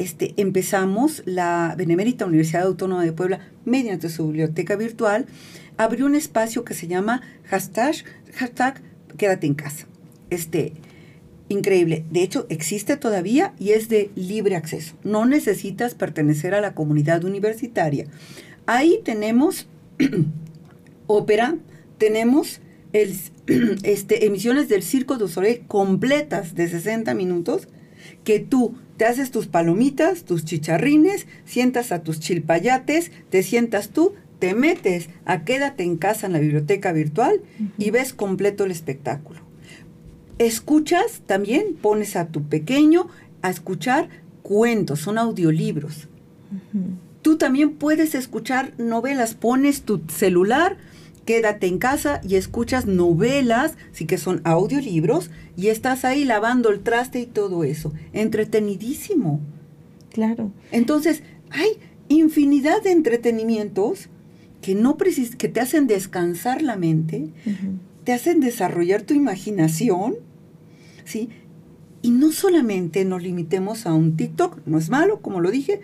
este, 0.00 0.32
empezamos 0.38 1.22
la 1.26 1.74
Benemérita 1.76 2.24
Universidad 2.24 2.62
Autónoma 2.62 3.04
de 3.04 3.12
Puebla, 3.12 3.40
mediante 3.66 4.08
su 4.08 4.28
biblioteca 4.28 4.74
virtual, 4.74 5.26
abrió 5.76 6.06
un 6.06 6.14
espacio 6.14 6.64
que 6.64 6.72
se 6.72 6.88
llama 6.88 7.20
hashtag, 7.44 8.82
Quédate 9.18 9.46
en 9.46 9.54
casa. 9.54 9.86
Este, 10.30 10.72
increíble. 11.50 12.06
De 12.10 12.22
hecho, 12.22 12.46
existe 12.48 12.96
todavía 12.96 13.52
y 13.58 13.72
es 13.72 13.90
de 13.90 14.10
libre 14.14 14.56
acceso. 14.56 14.94
No 15.04 15.26
necesitas 15.26 15.94
pertenecer 15.94 16.54
a 16.54 16.62
la 16.62 16.74
comunidad 16.74 17.22
universitaria. 17.24 18.06
Ahí 18.64 19.00
tenemos 19.04 19.68
ópera, 21.08 21.58
tenemos 21.98 22.60
el, 22.94 23.14
este, 23.82 24.24
emisiones 24.24 24.70
del 24.70 24.82
Circo 24.82 25.18
de 25.18 25.28
Soleil 25.28 25.66
completas 25.66 26.54
de 26.54 26.68
60 26.68 27.12
minutos 27.12 27.68
que 28.24 28.40
tú 28.40 28.74
te 28.96 29.06
haces 29.06 29.30
tus 29.30 29.46
palomitas, 29.46 30.24
tus 30.24 30.44
chicharrines, 30.44 31.26
sientas 31.44 31.92
a 31.92 32.02
tus 32.02 32.20
chilpayates, 32.20 33.10
te 33.30 33.42
sientas 33.42 33.90
tú, 33.90 34.14
te 34.38 34.54
metes 34.54 35.08
a 35.24 35.44
quédate 35.44 35.84
en 35.84 35.96
casa 35.96 36.26
en 36.26 36.32
la 36.32 36.38
biblioteca 36.38 36.92
virtual 36.92 37.40
y 37.78 37.90
ves 37.90 38.12
completo 38.12 38.64
el 38.64 38.70
espectáculo. 38.70 39.40
Escuchas 40.38 41.22
también, 41.26 41.74
pones 41.80 42.16
a 42.16 42.28
tu 42.28 42.42
pequeño 42.44 43.08
a 43.42 43.50
escuchar 43.50 44.08
cuentos, 44.42 45.00
son 45.00 45.18
audiolibros. 45.18 46.08
Tú 47.22 47.36
también 47.36 47.72
puedes 47.74 48.14
escuchar 48.14 48.72
novelas, 48.78 49.34
pones 49.34 49.82
tu 49.82 50.00
celular, 50.08 50.78
quédate 51.30 51.68
en 51.68 51.78
casa 51.78 52.20
y 52.28 52.34
escuchas 52.34 52.86
novelas, 52.86 53.74
sí 53.92 54.04
que 54.04 54.18
son 54.18 54.40
audiolibros, 54.42 55.30
y 55.56 55.68
estás 55.68 56.04
ahí 56.04 56.24
lavando 56.24 56.70
el 56.70 56.80
traste 56.80 57.20
y 57.20 57.26
todo 57.26 57.62
eso. 57.62 57.92
Entretenidísimo. 58.12 59.38
Claro. 60.12 60.50
Entonces, 60.72 61.22
hay 61.50 61.68
infinidad 62.08 62.82
de 62.82 62.90
entretenimientos 62.90 64.08
que 64.60 64.74
no 64.74 64.96
precis 64.96 65.36
que 65.36 65.48
te 65.48 65.60
hacen 65.60 65.86
descansar 65.86 66.62
la 66.62 66.74
mente, 66.74 67.28
te 68.02 68.12
hacen 68.12 68.40
desarrollar 68.40 69.02
tu 69.02 69.14
imaginación, 69.14 70.16
¿sí? 71.04 71.28
Y 72.02 72.10
no 72.10 72.32
solamente 72.32 73.04
nos 73.04 73.22
limitemos 73.22 73.86
a 73.86 73.94
un 73.94 74.16
TikTok, 74.16 74.66
no 74.66 74.78
es 74.78 74.90
malo, 74.90 75.20
como 75.20 75.38
lo 75.38 75.52
dije, 75.52 75.80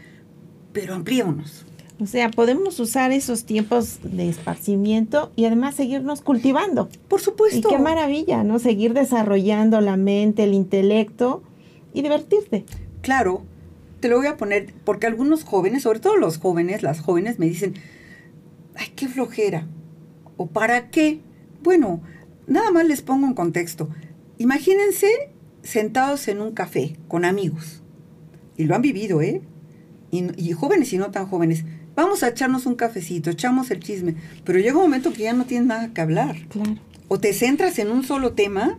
pero 0.72 0.94
ampliémonos. 0.94 1.65
O 1.98 2.06
sea, 2.06 2.30
podemos 2.30 2.78
usar 2.78 3.10
esos 3.12 3.44
tiempos 3.44 4.00
de 4.02 4.28
esparcimiento 4.28 5.32
y 5.34 5.46
además 5.46 5.74
seguirnos 5.76 6.20
cultivando. 6.20 6.90
Por 7.08 7.22
supuesto. 7.22 7.68
Y 7.68 7.70
qué 7.72 7.78
maravilla, 7.78 8.44
¿no? 8.44 8.58
Seguir 8.58 8.92
desarrollando 8.92 9.80
la 9.80 9.96
mente, 9.96 10.44
el 10.44 10.52
intelecto 10.52 11.42
y 11.94 12.02
divertirte. 12.02 12.66
Claro, 13.00 13.44
te 14.00 14.08
lo 14.08 14.18
voy 14.18 14.26
a 14.26 14.36
poner, 14.36 14.74
porque 14.84 15.06
algunos 15.06 15.44
jóvenes, 15.44 15.84
sobre 15.84 16.00
todo 16.00 16.16
los 16.16 16.36
jóvenes, 16.36 16.82
las 16.82 17.00
jóvenes 17.00 17.38
me 17.38 17.46
dicen, 17.46 17.74
ay, 18.74 18.88
qué 18.94 19.08
flojera. 19.08 19.66
¿O 20.36 20.48
para 20.48 20.90
qué? 20.90 21.20
Bueno, 21.62 22.02
nada 22.46 22.70
más 22.72 22.84
les 22.84 23.00
pongo 23.00 23.26
un 23.26 23.34
contexto. 23.34 23.88
Imagínense 24.36 25.30
sentados 25.62 26.28
en 26.28 26.42
un 26.42 26.52
café 26.52 26.98
con 27.08 27.24
amigos. 27.24 27.82
Y 28.58 28.64
lo 28.64 28.74
han 28.74 28.82
vivido, 28.82 29.22
¿eh? 29.22 29.40
Y, 30.10 30.26
y 30.36 30.52
jóvenes 30.52 30.92
y 30.92 30.98
no 30.98 31.10
tan 31.10 31.26
jóvenes 31.26 31.64
vamos 31.96 32.22
a 32.22 32.28
echarnos 32.28 32.66
un 32.66 32.76
cafecito, 32.76 33.30
echamos 33.30 33.70
el 33.70 33.80
chisme, 33.80 34.14
pero 34.44 34.60
llega 34.60 34.76
un 34.76 34.82
momento 34.82 35.12
que 35.12 35.22
ya 35.22 35.32
no 35.32 35.46
tienes 35.46 35.66
nada 35.66 35.92
que 35.92 36.00
hablar. 36.00 36.36
Claro. 36.48 36.76
O 37.08 37.18
te 37.18 37.32
centras 37.32 37.78
en 37.78 37.90
un 37.90 38.04
solo 38.04 38.34
tema 38.34 38.78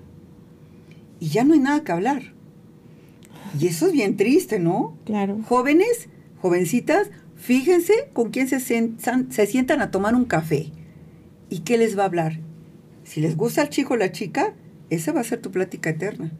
y 1.19 1.29
ya 1.29 1.43
no 1.43 1.53
hay 1.53 1.59
nada 1.59 1.83
que 1.83 1.91
hablar. 1.91 2.33
Y 3.59 3.67
eso 3.67 3.87
es 3.87 3.93
bien 3.93 4.17
triste, 4.17 4.59
¿no? 4.59 4.95
Claro. 5.05 5.39
Jóvenes, 5.47 6.09
jovencitas, 6.41 7.09
fíjense 7.35 8.09
con 8.13 8.29
quién 8.29 8.47
se, 8.47 8.59
se 8.59 9.45
sientan 9.47 9.81
a 9.81 9.91
tomar 9.91 10.15
un 10.15 10.25
café 10.25 10.71
y 11.49 11.59
qué 11.59 11.77
les 11.77 11.97
va 11.97 12.03
a 12.03 12.07
hablar. 12.07 12.39
Si 13.03 13.21
les 13.21 13.35
gusta 13.35 13.61
el 13.61 13.69
chico 13.69 13.93
o 13.93 13.97
la 13.97 14.11
chica, 14.11 14.53
esa 14.89 15.11
va 15.11 15.21
a 15.21 15.23
ser 15.23 15.41
tu 15.41 15.51
plática 15.51 15.89
eterna. 15.89 16.31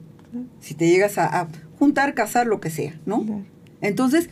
Si 0.60 0.74
te 0.74 0.88
llegas 0.88 1.18
a, 1.18 1.48
juntar, 1.80 2.14
casar, 2.14 2.48
lo 2.48 2.60
que 2.60 2.70
sea, 2.70 3.00
¿no? 3.06 3.44
Entonces, 3.82 4.30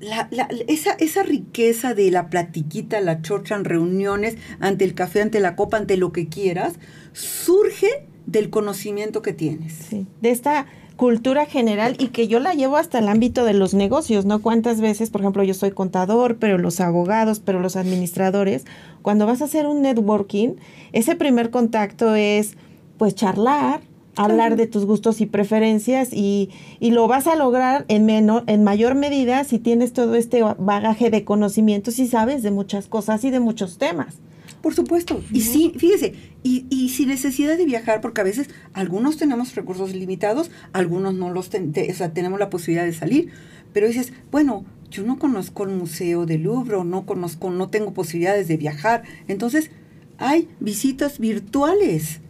la, 0.00 0.28
la, 0.30 0.48
esa, 0.66 0.92
esa 0.92 1.22
riqueza 1.22 1.94
de 1.94 2.10
la 2.10 2.28
platiquita, 2.28 3.00
la 3.00 3.22
chocha 3.22 3.54
en 3.54 3.64
reuniones, 3.64 4.36
ante 4.58 4.84
el 4.84 4.94
café, 4.94 5.22
ante 5.22 5.40
la 5.40 5.56
copa, 5.56 5.76
ante 5.76 5.96
lo 5.96 6.12
que 6.12 6.28
quieras, 6.28 6.74
surge 7.12 8.06
del 8.26 8.50
conocimiento 8.50 9.22
que 9.22 9.32
tienes. 9.32 9.88
De 9.90 10.30
esta 10.30 10.66
cultura 10.96 11.46
general 11.46 11.96
y 11.98 12.08
que 12.08 12.28
yo 12.28 12.40
la 12.40 12.52
llevo 12.52 12.76
hasta 12.76 12.98
el 12.98 13.08
ámbito 13.08 13.44
de 13.44 13.54
los 13.54 13.72
negocios, 13.72 14.26
¿no? 14.26 14.42
Cuántas 14.42 14.80
veces, 14.82 15.08
por 15.08 15.22
ejemplo, 15.22 15.42
yo 15.42 15.54
soy 15.54 15.70
contador, 15.70 16.36
pero 16.36 16.58
los 16.58 16.78
abogados, 16.80 17.40
pero 17.40 17.58
los 17.60 17.76
administradores, 17.76 18.66
cuando 19.00 19.26
vas 19.26 19.40
a 19.40 19.46
hacer 19.46 19.66
un 19.66 19.80
networking, 19.80 20.56
ese 20.92 21.16
primer 21.16 21.50
contacto 21.50 22.14
es 22.14 22.56
pues 22.98 23.14
charlar, 23.14 23.80
hablar 24.16 24.56
de 24.56 24.66
tus 24.66 24.84
gustos 24.84 25.20
y 25.20 25.26
preferencias 25.26 26.12
y, 26.12 26.50
y, 26.78 26.90
lo 26.90 27.06
vas 27.08 27.26
a 27.26 27.36
lograr 27.36 27.84
en, 27.88 28.06
menor, 28.06 28.44
en 28.46 28.64
mayor 28.64 28.94
medida 28.94 29.44
si 29.44 29.58
tienes 29.58 29.92
todo 29.92 30.14
este 30.14 30.42
bagaje 30.58 31.10
de 31.10 31.24
conocimientos 31.24 31.98
y 31.98 32.06
sabes 32.06 32.42
de 32.42 32.50
muchas 32.50 32.86
cosas 32.86 33.24
y 33.24 33.30
de 33.30 33.40
muchos 33.40 33.78
temas. 33.78 34.16
Por 34.62 34.74
supuesto. 34.74 35.22
Y 35.32 35.40
sí, 35.40 35.72
fíjese, 35.78 36.14
y, 36.42 36.66
y, 36.68 36.90
sin 36.90 37.08
necesidad 37.08 37.56
de 37.56 37.64
viajar, 37.64 38.00
porque 38.02 38.20
a 38.20 38.24
veces 38.24 38.50
algunos 38.74 39.16
tenemos 39.16 39.54
recursos 39.54 39.94
limitados, 39.94 40.50
algunos 40.72 41.14
no 41.14 41.30
los 41.30 41.48
o 41.48 41.94
sea, 41.94 42.12
tenemos 42.12 42.38
la 42.38 42.50
posibilidad 42.50 42.84
de 42.84 42.92
salir, 42.92 43.30
pero 43.72 43.86
dices, 43.86 44.12
bueno, 44.30 44.64
yo 44.90 45.04
no 45.04 45.18
conozco 45.18 45.64
el 45.64 45.70
Museo 45.70 46.26
del 46.26 46.42
Louvre, 46.42 46.84
no 46.84 47.06
conozco, 47.06 47.50
no 47.50 47.68
tengo 47.68 47.94
posibilidades 47.94 48.48
de 48.48 48.56
viajar. 48.56 49.04
Entonces, 49.28 49.70
hay 50.18 50.48
visitas 50.58 51.18
virtuales 51.18 52.20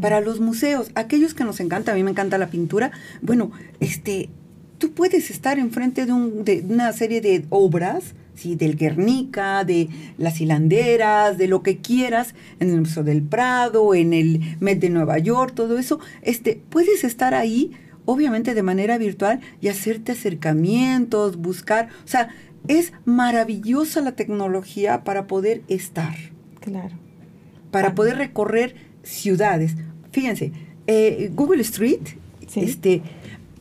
Para 0.00 0.20
los 0.20 0.40
museos, 0.40 0.90
aquellos 0.94 1.34
que 1.34 1.44
nos 1.44 1.60
encanta, 1.60 1.92
a 1.92 1.94
mí 1.94 2.02
me 2.02 2.10
encanta 2.10 2.38
la 2.38 2.48
pintura, 2.48 2.90
bueno, 3.20 3.50
este, 3.80 4.30
tú 4.78 4.92
puedes 4.92 5.30
estar 5.30 5.58
enfrente 5.58 6.06
de, 6.06 6.12
un, 6.12 6.44
de 6.44 6.64
una 6.68 6.92
serie 6.92 7.20
de 7.20 7.44
obras, 7.50 8.14
¿sí? 8.34 8.54
del 8.54 8.76
Guernica, 8.76 9.64
de 9.64 9.88
las 10.16 10.40
hilanderas, 10.40 11.36
de 11.36 11.48
lo 11.48 11.62
que 11.62 11.78
quieras, 11.78 12.34
en 12.60 12.70
el 12.70 12.80
Museo 12.80 13.02
del 13.02 13.22
Prado, 13.22 13.94
en 13.94 14.14
el 14.14 14.56
Met 14.60 14.80
de 14.80 14.90
Nueva 14.90 15.18
York, 15.18 15.52
todo 15.54 15.78
eso, 15.78 16.00
este, 16.22 16.60
puedes 16.70 17.04
estar 17.04 17.34
ahí, 17.34 17.72
obviamente 18.04 18.54
de 18.54 18.62
manera 18.62 18.96
virtual, 18.96 19.40
y 19.60 19.68
hacerte 19.68 20.12
acercamientos, 20.12 21.36
buscar, 21.36 21.88
o 22.04 22.08
sea, 22.08 22.28
es 22.68 22.92
maravillosa 23.04 24.00
la 24.00 24.12
tecnología 24.12 25.04
para 25.04 25.26
poder 25.26 25.62
estar. 25.68 26.14
Claro. 26.60 26.96
Para 27.70 27.94
poder 27.94 28.16
recorrer 28.16 28.87
ciudades. 29.08 29.76
Fíjense, 30.12 30.52
eh, 30.86 31.30
Google 31.34 31.62
Street, 31.62 32.00
este, 32.54 33.02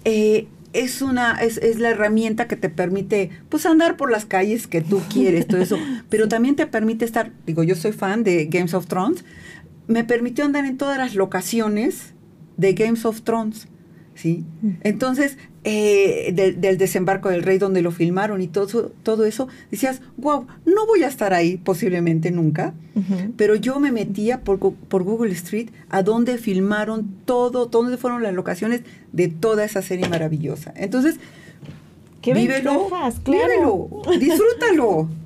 eh, 0.05 0.47
es 0.73 1.01
una 1.01 1.41
es, 1.41 1.57
es, 1.57 1.79
la 1.79 1.89
herramienta 1.89 2.47
que 2.47 2.55
te 2.55 2.69
permite 2.69 3.31
pues 3.49 3.65
andar 3.65 3.97
por 3.97 4.11
las 4.11 4.25
calles 4.25 4.67
que 4.67 4.81
tú 4.81 5.01
quieres 5.09 5.47
todo 5.47 5.61
eso 5.61 5.77
pero 6.09 6.27
también 6.27 6.55
te 6.55 6.67
permite 6.67 7.03
estar 7.05 7.31
digo 7.45 7.63
yo 7.63 7.75
soy 7.75 7.93
fan 7.93 8.23
de 8.23 8.45
Games 8.45 8.73
of 8.73 8.85
Thrones 8.87 9.25
me 9.87 10.03
permitió 10.03 10.45
andar 10.45 10.65
en 10.65 10.77
todas 10.77 10.97
las 10.97 11.15
locaciones 11.15 12.13
de 12.57 12.73
Games 12.73 13.05
of 13.05 13.21
Thrones 13.21 13.67
sí 14.13 14.45
mm. 14.61 14.69
entonces 14.83 15.37
eh, 15.69 16.31
del 16.31 16.77
desembarco 16.77 17.27
del 17.27 17.43
rey 17.43 17.57
donde 17.57 17.81
lo 17.81 17.91
filmaron 17.91 18.41
y 18.41 18.47
todo, 18.47 18.89
todo 19.03 19.25
eso, 19.25 19.49
decías, 19.69 20.01
wow, 20.15 20.47
no 20.65 20.85
voy 20.85 21.03
a 21.03 21.09
estar 21.09 21.33
ahí 21.33 21.57
posiblemente 21.57 22.31
nunca, 22.31 22.73
pero 23.35 23.55
yo 23.55 23.77
me 23.81 23.91
metía 23.91 24.45
por, 24.45 24.59
por, 24.59 25.03
Google 25.03 25.33
Street 25.33 25.67
a 25.89 26.03
donde 26.03 26.37
filmaron 26.37 27.09
todo, 27.25 27.65
donde 27.65 27.97
fueron 27.97 28.23
las 28.23 28.33
locaciones 28.33 28.83
de 29.11 29.27
toda 29.27 29.65
esa 29.65 29.81
serie 29.81 30.07
maravillosa. 30.07 30.73
Entonces, 30.77 31.17
Qué 32.21 32.33
vívelo, 32.33 32.87
claro. 33.23 33.89
disfrútalo. 34.17 35.09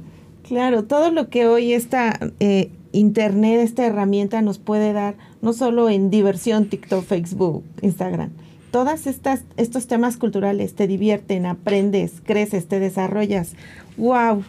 Claro, 0.47 0.83
todo 0.83 1.11
lo 1.11 1.29
que 1.29 1.47
hoy 1.47 1.71
esta 1.71 2.19
eh, 2.41 2.71
Internet, 2.91 3.61
esta 3.61 3.85
herramienta 3.85 4.41
nos 4.41 4.59
puede 4.59 4.91
dar, 4.91 5.15
no 5.41 5.53
solo 5.53 5.89
en 5.89 6.09
diversión, 6.09 6.65
TikTok, 6.65 7.05
Facebook, 7.05 7.63
Instagram, 7.81 8.31
todas 8.71 9.05
estas 9.05 9.43
estos 9.57 9.87
temas 9.87 10.17
culturales 10.17 10.73
te 10.75 10.87
divierten, 10.87 11.45
aprendes, 11.45 12.13
creces, 12.23 12.67
te 12.67 12.79
desarrollas. 12.79 13.53
Wow. 13.97 14.43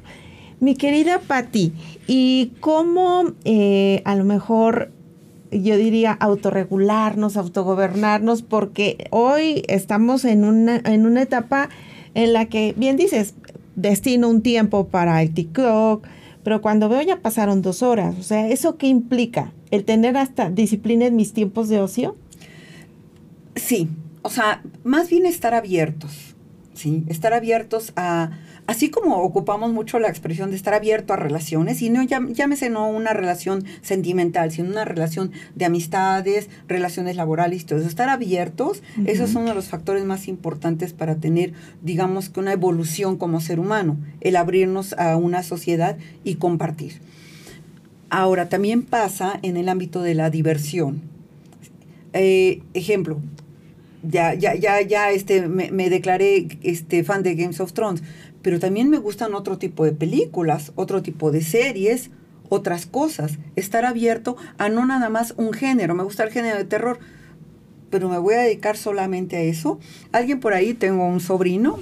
Mi 0.61 0.77
querida 0.77 1.19
Patti, 1.19 1.73
¿y 2.07 2.53
cómo 2.61 3.33
eh, 3.45 4.01
a 4.05 4.15
lo 4.15 4.25
mejor 4.25 4.93
yo 5.51 5.77
diría 5.77 6.13
autorregularnos, 6.13 7.37
autogobernarnos? 7.37 8.43
Porque 8.43 9.09
hoy 9.11 9.65
estamos 9.67 10.25
en 10.25 10.45
una, 10.45 10.81
en 10.85 11.05
una 11.05 11.23
etapa 11.23 11.69
en 12.15 12.33
la 12.33 12.47
que, 12.47 12.75
bien 12.77 12.97
dices, 12.97 13.35
destino 13.75 14.29
un 14.29 14.43
tiempo 14.43 14.87
para 14.87 15.21
el 15.21 15.35
TikTok, 15.35 16.07
pero 16.45 16.63
cuando 16.63 16.89
veo 16.89 17.03
ya 17.03 17.21
pasaron 17.21 17.61
dos 17.61 17.83
horas. 17.83 18.17
O 18.21 18.23
sea, 18.23 18.49
¿eso 18.49 18.77
qué 18.77 18.87
implica? 18.87 19.53
¿El 19.73 19.85
tener 19.85 20.17
hasta 20.17 20.49
disciplina 20.49 21.07
en 21.07 21.17
mis 21.17 21.33
tiempos 21.33 21.69
de 21.69 21.81
ocio? 21.81 22.17
Sí, 23.57 23.89
o 24.23 24.31
sea, 24.31 24.63
más 24.85 25.11
bien 25.11 25.27
estar 25.27 25.55
abiertos, 25.55 26.35
¿sí? 26.75 27.05
Estar 27.09 27.33
abiertos 27.35 27.93
a, 27.97 28.31
así 28.67 28.89
como 28.89 29.17
ocupamos 29.19 29.73
mucho 29.73 29.99
la 29.99 30.09
expresión 30.09 30.51
de 30.51 30.57
estar 30.57 30.75
abierto 30.75 31.13
a 31.13 31.17
relaciones, 31.17 31.83
y 31.83 31.91
no 31.91 32.03
llámese 32.03 32.71
no 32.71 32.89
una 32.89 33.13
relación 33.13 33.65
sentimental, 33.83 34.51
sino 34.53 34.71
una 34.71 34.85
relación 34.85 35.33
de 35.55 35.65
amistades, 35.65 36.49
relaciones 36.69 37.17
laborales, 37.17 37.67
todo 37.67 37.81
eso. 37.81 37.89
Estar 37.89 38.09
abiertos, 38.09 38.83
esos 39.07 39.31
son 39.31 39.43
uno 39.43 39.51
de 39.51 39.57
los 39.57 39.69
factores 39.69 40.05
más 40.05 40.29
importantes 40.29 40.93
para 40.93 41.17
tener, 41.17 41.53
digamos 41.83 42.29
que 42.29 42.41
una 42.41 42.53
evolución 42.53 43.17
como 43.17 43.41
ser 43.41 43.59
humano, 43.59 43.99
el 44.21 44.37
abrirnos 44.37 44.93
a 44.95 45.17
una 45.17 45.43
sociedad 45.43 45.99
y 46.25 46.37
compartir. 46.37 47.01
Ahora, 48.09 48.49
también 48.49 48.83
pasa 48.83 49.39
en 49.43 49.57
el 49.57 49.69
ámbito 49.69 50.03
de 50.03 50.15
la 50.15 50.29
diversión. 50.29 51.01
Eh, 52.13 52.61
ejemplo, 52.75 53.21
ya, 54.03 54.35
ya, 54.35 54.55
ya, 54.55 54.81
ya 54.81 55.11
este, 55.11 55.47
me, 55.49 55.91
declaré 55.91 56.49
este, 56.63 57.05
fan 57.05 57.23
de 57.23 57.35
Games 57.35 57.61
of 57.61 57.73
Thrones, 57.73 58.03
pero 58.43 58.59
también 58.59 58.91
me 58.91 58.99
gustan 58.99 59.35
otro 59.35 59.59
tipo 59.59 59.85
de 59.85 59.93
películas, 59.93 60.73
otro 60.75 61.03
tipo 61.03 61.31
de 61.31 61.43
series, 61.43 62.11
otras 62.49 62.87
cosas. 62.87 63.39
Estar 63.57 63.85
abierto 63.85 64.37
a 64.59 64.69
no 64.69 64.85
nada 64.85 65.09
más 65.09 65.35
un 65.37 65.53
género. 65.53 65.95
Me 65.95 66.03
gusta 66.03 66.25
el 66.25 66.31
género 66.31 66.59
de 66.59 66.65
terror, 66.65 66.99
pero 67.91 68.09
me 68.09 68.19
voy 68.19 68.35
a 68.35 68.41
dedicar 68.41 68.77
solamente 68.77 69.37
a 69.37 69.43
eso. 69.43 69.79
Alguien 70.11 70.41
por 70.41 70.55
ahí, 70.55 70.75
tengo 70.75 71.07
un 71.07 71.21
sobrino 71.21 71.79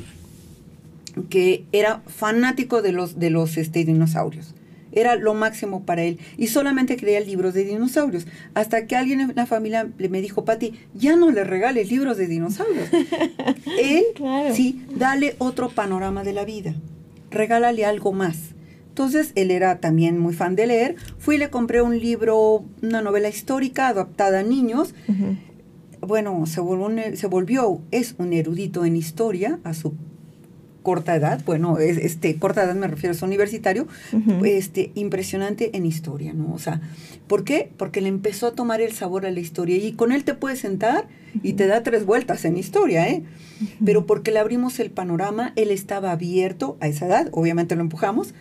que 1.28 1.64
era 1.72 2.02
fanático 2.06 2.82
de 2.82 2.92
los, 2.92 3.18
de 3.18 3.30
los 3.30 3.56
este, 3.56 3.84
dinosaurios. 3.84 4.54
Era 4.92 5.16
lo 5.16 5.34
máximo 5.34 5.84
para 5.84 6.02
él. 6.02 6.18
Y 6.36 6.48
solamente 6.48 6.96
creía 6.96 7.20
libros 7.20 7.54
de 7.54 7.64
dinosaurios. 7.64 8.26
Hasta 8.54 8.86
que 8.86 8.96
alguien 8.96 9.20
en 9.20 9.32
la 9.34 9.46
familia 9.46 9.88
me 9.98 10.20
dijo, 10.20 10.44
Pati, 10.44 10.74
ya 10.94 11.16
no 11.16 11.30
le 11.30 11.44
regales 11.44 11.90
libros 11.90 12.16
de 12.16 12.26
dinosaurios. 12.26 12.88
él, 13.80 14.04
sí, 14.54 14.84
dale 14.94 15.36
otro 15.38 15.70
panorama 15.70 16.24
de 16.24 16.32
la 16.32 16.44
vida. 16.44 16.74
Regálale 17.30 17.84
algo 17.84 18.12
más. 18.12 18.54
Entonces, 18.88 19.32
él 19.36 19.50
era 19.50 19.80
también 19.80 20.18
muy 20.18 20.34
fan 20.34 20.56
de 20.56 20.66
leer. 20.66 20.96
Fui 21.18 21.36
y 21.36 21.38
le 21.38 21.48
compré 21.48 21.80
un 21.80 21.98
libro, 21.98 22.64
una 22.82 23.00
novela 23.00 23.28
histórica 23.28 23.88
adaptada 23.88 24.40
a 24.40 24.42
niños. 24.42 24.94
Bueno, 26.00 26.44
se 26.46 26.60
volvió, 26.60 27.16
se 27.16 27.26
volvió, 27.26 27.82
es 27.90 28.14
un 28.18 28.32
erudito 28.32 28.84
en 28.84 28.96
historia 28.96 29.60
a 29.64 29.74
su 29.74 29.94
corta 30.82 31.14
edad, 31.14 31.42
bueno, 31.44 31.78
es, 31.78 31.96
este, 31.98 32.36
corta 32.36 32.64
edad 32.64 32.74
me 32.74 32.86
refiero, 32.86 33.14
es 33.14 33.22
universitario, 33.22 33.86
este, 34.44 34.92
impresionante 34.94 35.76
en 35.76 35.86
historia, 35.86 36.32
¿no? 36.32 36.52
O 36.52 36.58
sea, 36.58 36.80
¿por 37.26 37.44
qué? 37.44 37.70
Porque 37.76 38.00
le 38.00 38.08
empezó 38.08 38.48
a 38.48 38.52
tomar 38.52 38.80
el 38.80 38.92
sabor 38.92 39.26
a 39.26 39.30
la 39.30 39.40
historia 39.40 39.76
y 39.76 39.92
con 39.92 40.12
él 40.12 40.24
te 40.24 40.34
puedes 40.34 40.60
sentar 40.60 41.08
y 41.42 41.52
te 41.54 41.66
da 41.66 41.82
tres 41.82 42.04
vueltas 42.04 42.44
en 42.44 42.56
historia, 42.56 43.08
¿eh? 43.08 43.22
Pero 43.84 44.06
porque 44.06 44.30
le 44.30 44.38
abrimos 44.38 44.80
el 44.80 44.90
panorama, 44.90 45.52
él 45.56 45.70
estaba 45.70 46.12
abierto 46.12 46.76
a 46.80 46.88
esa 46.88 47.06
edad, 47.06 47.28
obviamente 47.32 47.76
lo 47.76 47.82
empujamos, 47.82 48.34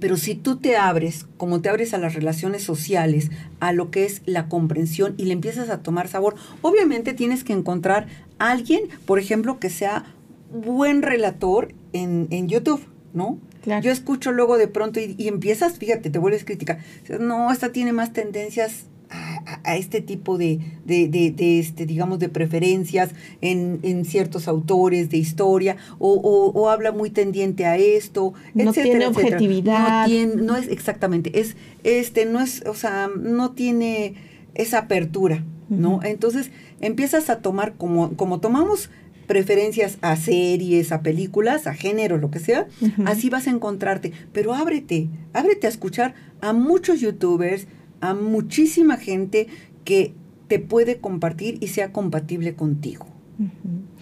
pero 0.00 0.16
si 0.16 0.34
tú 0.34 0.56
te 0.56 0.76
abres, 0.76 1.26
como 1.36 1.60
te 1.60 1.68
abres 1.68 1.94
a 1.94 1.98
las 1.98 2.14
relaciones 2.14 2.62
sociales, 2.62 3.30
a 3.60 3.72
lo 3.72 3.90
que 3.90 4.04
es 4.04 4.22
la 4.26 4.48
comprensión 4.48 5.14
y 5.16 5.24
le 5.24 5.32
empiezas 5.32 5.70
a 5.70 5.82
tomar 5.82 6.08
sabor, 6.08 6.36
obviamente 6.62 7.14
tienes 7.14 7.42
que 7.42 7.52
encontrar 7.52 8.06
a 8.38 8.50
alguien, 8.50 8.82
por 9.06 9.18
ejemplo, 9.18 9.58
que 9.58 9.70
sea 9.70 10.04
buen 10.50 11.02
relator 11.02 11.74
en, 11.92 12.28
en 12.30 12.48
YouTube, 12.48 12.80
¿no? 13.12 13.38
Yo 13.82 13.90
escucho 13.90 14.32
luego 14.32 14.56
de 14.56 14.68
pronto 14.68 14.98
y, 15.00 15.28
empiezas, 15.28 15.78
fíjate, 15.78 16.10
te 16.10 16.18
vuelves 16.18 16.44
crítica. 16.44 16.78
No, 17.20 17.52
esta 17.52 17.70
tiene 17.70 17.92
más 17.92 18.12
tendencias 18.12 18.86
a, 19.10 19.76
este 19.76 20.00
tipo 20.02 20.36
de, 20.36 20.60
de, 20.84 21.08
de, 21.08 21.58
este, 21.58 21.86
digamos, 21.86 22.18
de 22.18 22.28
preferencias 22.28 23.10
en, 23.40 23.80
en 23.82 24.04
ciertos 24.04 24.48
autores 24.48 25.08
de 25.10 25.16
historia, 25.16 25.76
o, 25.98 26.12
o, 26.14 26.68
habla 26.68 26.92
muy 26.92 27.10
tendiente 27.10 27.64
a 27.64 27.76
esto, 27.76 28.34
no 28.54 28.72
tiene 28.72 29.06
objetividad. 29.06 30.02
No, 30.02 30.06
tiene, 30.06 30.34
no 30.36 30.56
es 30.56 30.68
exactamente, 30.68 31.40
es, 31.40 31.56
este, 31.84 32.26
no 32.26 32.40
es, 32.40 32.64
o 32.66 32.74
sea, 32.74 33.08
no 33.18 33.52
tiene 33.52 34.14
esa 34.54 34.80
apertura, 34.80 35.42
¿no? 35.70 36.00
Entonces 36.02 36.50
empiezas 36.80 37.30
a 37.30 37.40
tomar 37.40 37.74
como, 37.74 38.14
como 38.14 38.40
tomamos 38.40 38.90
preferencias 39.28 39.98
a 40.00 40.16
series, 40.16 40.90
a 40.90 41.02
películas, 41.02 41.68
a 41.68 41.74
género, 41.74 42.16
lo 42.16 42.32
que 42.32 42.40
sea, 42.40 42.66
así 43.04 43.30
vas 43.30 43.46
a 43.46 43.50
encontrarte. 43.50 44.12
Pero 44.32 44.54
ábrete, 44.54 45.08
ábrete 45.34 45.68
a 45.68 45.70
escuchar 45.70 46.14
a 46.40 46.52
muchos 46.52 47.00
youtubers, 47.00 47.68
a 48.00 48.14
muchísima 48.14 48.96
gente 48.96 49.46
que 49.84 50.14
te 50.48 50.58
puede 50.58 50.98
compartir 50.98 51.58
y 51.60 51.68
sea 51.68 51.92
compatible 51.92 52.54
contigo. 52.54 53.06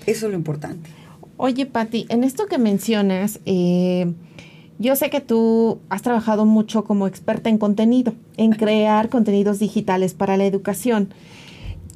Eso 0.07 0.27
es 0.27 0.33
lo 0.33 0.39
importante. 0.39 0.89
Oye, 1.37 1.67
Patti, 1.67 2.07
en 2.09 2.25
esto 2.25 2.47
que 2.47 2.57
mencionas, 2.57 3.41
eh, 3.45 4.15
yo 4.79 4.95
sé 4.97 5.11
que 5.11 5.21
tú 5.21 5.81
has 5.91 6.03
trabajado 6.03 6.47
mucho 6.47 6.85
como 6.85 7.07
experta 7.07 7.51
en 7.51 7.59
contenido, 7.59 8.15
en 8.37 8.53
crear 8.53 9.09
contenidos 9.09 9.59
digitales 9.59 10.15
para 10.15 10.37
la 10.37 10.47
educación. 10.47 11.09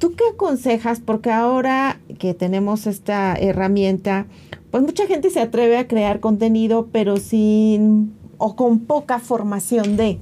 ¿Tú 0.01 0.15
qué 0.15 0.23
aconsejas? 0.33 0.99
Porque 0.99 1.29
ahora 1.29 1.99
que 2.17 2.33
tenemos 2.33 2.87
esta 2.87 3.35
herramienta, 3.35 4.25
pues 4.71 4.81
mucha 4.81 5.05
gente 5.05 5.29
se 5.29 5.39
atreve 5.39 5.77
a 5.77 5.87
crear 5.87 6.19
contenido, 6.19 6.89
pero 6.91 7.17
sin 7.17 8.11
o 8.39 8.55
con 8.55 8.79
poca 8.79 9.19
formación 9.19 9.97
de. 9.97 10.17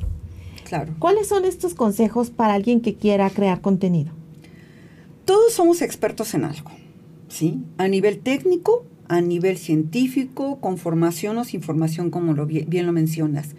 Claro. 0.65 0.93
¿Cuáles 0.99 1.29
son 1.29 1.45
estos 1.45 1.75
consejos 1.75 2.29
para 2.29 2.55
alguien 2.55 2.81
que 2.81 2.95
quiera 2.95 3.29
crear 3.29 3.61
contenido? 3.61 4.11
Todos 5.23 5.53
somos 5.53 5.81
expertos 5.81 6.33
en 6.33 6.43
algo, 6.43 6.71
¿sí? 7.29 7.63
A 7.77 7.87
nivel 7.87 8.19
técnico, 8.19 8.83
a 9.07 9.21
nivel 9.21 9.57
científico, 9.57 10.59
con 10.59 10.77
formación 10.77 11.37
o 11.37 11.45
sin 11.45 11.61
formación, 11.61 12.11
como 12.11 12.33
lo 12.33 12.45
bien, 12.45 12.65
bien 12.69 12.85
lo 12.85 12.91
mencionas. 12.91 13.55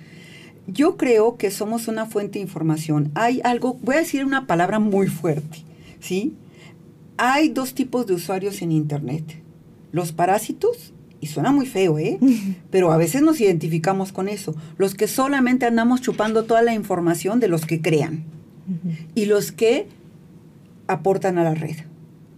yo 0.66 0.98
creo 0.98 1.38
que 1.38 1.50
somos 1.50 1.88
una 1.88 2.04
fuente 2.04 2.38
de 2.38 2.42
información. 2.42 3.10
Hay 3.14 3.40
algo, 3.42 3.78
voy 3.80 3.94
a 3.94 4.00
decir 4.00 4.22
una 4.26 4.46
palabra 4.46 4.80
muy 4.80 5.06
fuerte, 5.06 5.69
¿sí? 6.00 6.34
Hay 7.16 7.50
dos 7.50 7.74
tipos 7.74 8.06
de 8.06 8.14
usuarios 8.14 8.62
en 8.62 8.72
Internet. 8.72 9.42
Los 9.92 10.12
parásitos, 10.12 10.92
y 11.20 11.26
suena 11.26 11.52
muy 11.52 11.66
feo, 11.66 11.98
¿eh? 11.98 12.18
Pero 12.70 12.92
a 12.92 12.96
veces 12.96 13.22
nos 13.22 13.40
identificamos 13.40 14.12
con 14.12 14.28
eso. 14.28 14.54
Los 14.78 14.94
que 14.94 15.06
solamente 15.06 15.66
andamos 15.66 16.00
chupando 16.00 16.44
toda 16.44 16.62
la 16.62 16.74
información 16.74 17.40
de 17.40 17.48
los 17.48 17.66
que 17.66 17.80
crean. 17.80 18.24
Y 19.16 19.24
los 19.24 19.50
que 19.50 19.88
aportan 20.86 21.38
a 21.38 21.44
la 21.44 21.54
red, 21.54 21.76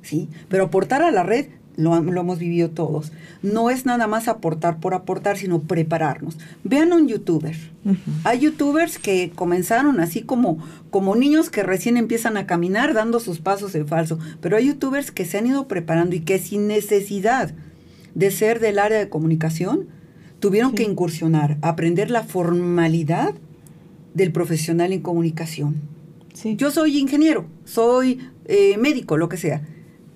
¿sí? 0.01 0.31
Pero 0.48 0.64
aportar 0.64 1.03
a 1.03 1.11
la 1.11 1.22
red 1.22 1.48
lo, 1.76 1.96
hemos 1.96 2.38
vivido 2.38 2.70
todos. 2.70 3.12
No 3.42 3.70
es 3.70 3.87
nada 3.87 4.06
más 4.06 4.28
aportar 4.28 4.78
por 4.78 4.94
aportar, 4.94 5.37
sino 5.37 5.61
prepararnos. 5.61 6.38
Vean 6.64 6.92
a 6.92 6.96
un 6.96 7.08
youtuber. 7.08 7.56
Hay 8.24 8.40
youtubers 8.40 8.98
que 8.98 9.32
comenzaron 9.35 10.00
así 10.00 10.22
como, 10.22 10.58
como 10.90 11.16
niños 11.16 11.50
que 11.50 11.62
recién 11.62 11.96
empiezan 11.96 12.37
a 12.37 12.46
caminar 12.46 12.94
dando 12.94 13.20
sus 13.20 13.40
pasos 13.40 13.74
en 13.74 13.88
falso, 13.88 14.18
pero 14.40 14.56
hay 14.56 14.66
youtubers 14.66 15.11
que 15.11 15.24
se 15.24 15.38
han 15.38 15.46
ido 15.46 15.66
preparando 15.66 16.14
y 16.14 16.20
que 16.20 16.38
sin 16.38 16.68
necesidad 16.68 17.52
de 18.14 18.30
ser 18.30 18.61
del 18.61 18.78
área 18.78 18.98
de 18.98 19.08
comunicación, 19.08 19.88
tuvieron 20.38 20.74
que 20.74 20.82
incursionar, 20.82 21.56
aprender 21.62 22.11
la 22.11 22.24
formalidad 22.24 23.35
del 24.14 24.32
profesional 24.32 24.92
en 24.92 25.00
comunicación. 25.00 25.76
Yo 26.56 26.70
soy 26.70 26.98
ingeniero, 26.98 27.46
soy 27.64 28.18
eh, 28.46 28.76
médico, 28.78 29.16
lo 29.16 29.28
que 29.28 29.37
sea. 29.37 29.62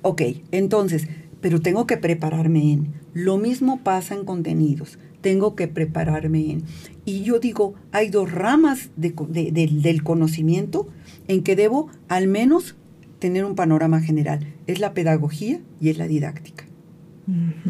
Ok, 0.02 0.22
entonces, 0.50 1.08
pero 1.46 1.60
tengo 1.60 1.86
que 1.86 1.96
prepararme 1.96 2.72
en. 2.72 2.94
Lo 3.14 3.38
mismo 3.38 3.78
pasa 3.84 4.16
en 4.16 4.24
contenidos, 4.24 4.98
tengo 5.20 5.54
que 5.54 5.68
prepararme 5.68 6.50
en. 6.50 6.64
Y 7.04 7.22
yo 7.22 7.38
digo, 7.38 7.74
hay 7.92 8.08
dos 8.08 8.32
ramas 8.32 8.90
del 8.96 10.02
conocimiento 10.02 10.88
en 11.28 11.44
que 11.44 11.54
debo 11.54 11.86
al 12.08 12.26
menos 12.26 12.74
tener 13.20 13.44
un 13.44 13.54
panorama 13.54 14.00
general. 14.00 14.54
Es 14.66 14.80
la 14.80 14.92
pedagogía 14.92 15.60
y 15.80 15.90
es 15.90 15.98
la 15.98 16.08
didáctica. 16.08 16.64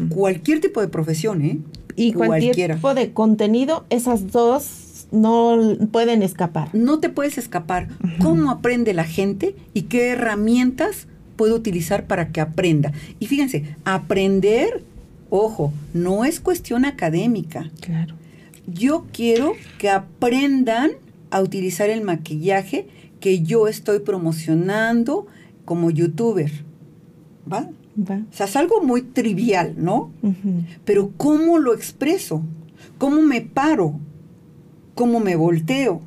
Cualquier 0.09 0.59
tipo 0.59 0.81
de 0.81 0.87
profesión, 0.87 1.43
¿eh? 1.43 1.59
Y 1.95 2.13
cualquier 2.13 2.73
tipo 2.73 2.95
de 2.95 3.13
contenido, 3.13 3.85
esas 3.91 4.31
dos 4.31 5.05
no 5.11 5.77
pueden 5.91 6.23
escapar. 6.23 6.73
No 6.73 6.97
te 6.97 7.09
puedes 7.09 7.37
escapar. 7.37 7.89
¿Cómo 8.23 8.49
aprende 8.49 8.95
la 8.95 9.03
gente 9.03 9.55
y 9.75 9.83
qué 9.83 10.07
herramientas 10.07 11.05
puede 11.37 11.53
utilizar 11.53 12.07
para 12.07 12.33
que 12.33 12.41
aprenda? 12.41 12.91
Y 13.19 13.27
fíjense, 13.27 13.75
aprender, 13.85 14.83
ojo, 15.29 15.71
no 15.93 16.25
es 16.25 16.41
cuestión 16.41 16.83
académica. 16.83 17.71
Claro. 17.79 18.15
Yo 18.65 19.05
quiero 19.13 19.53
que 19.77 19.89
aprendan 19.89 20.91
a 21.29 21.41
utilizar 21.41 21.89
el 21.89 22.01
maquillaje 22.01 22.87
que 23.21 23.43
yo 23.43 23.67
estoy 23.67 23.99
promocionando 23.99 25.27
como 25.63 25.89
youtuber. 25.91 26.51
¿Va? 27.51 27.69
O 27.99 28.33
sea, 28.33 28.45
es 28.45 28.55
algo 28.55 28.83
muy 28.83 29.01
trivial, 29.01 29.73
¿no? 29.77 30.11
Pero 30.85 31.11
¿cómo 31.17 31.57
lo 31.57 31.73
expreso? 31.73 32.43
¿Cómo 32.97 33.21
me 33.21 33.41
paro? 33.41 33.99
¿Cómo 34.93 35.19
me 35.19 35.35
volteo? 35.35 36.01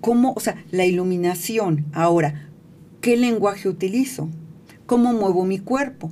¿Cómo, 0.00 0.34
o 0.36 0.40
sea, 0.40 0.62
la 0.70 0.84
iluminación? 0.84 1.86
Ahora, 1.92 2.43
¿qué 3.04 3.18
lenguaje 3.18 3.68
utilizo? 3.68 4.30
¿Cómo 4.86 5.12
muevo 5.12 5.44
mi 5.44 5.58
cuerpo? 5.58 6.10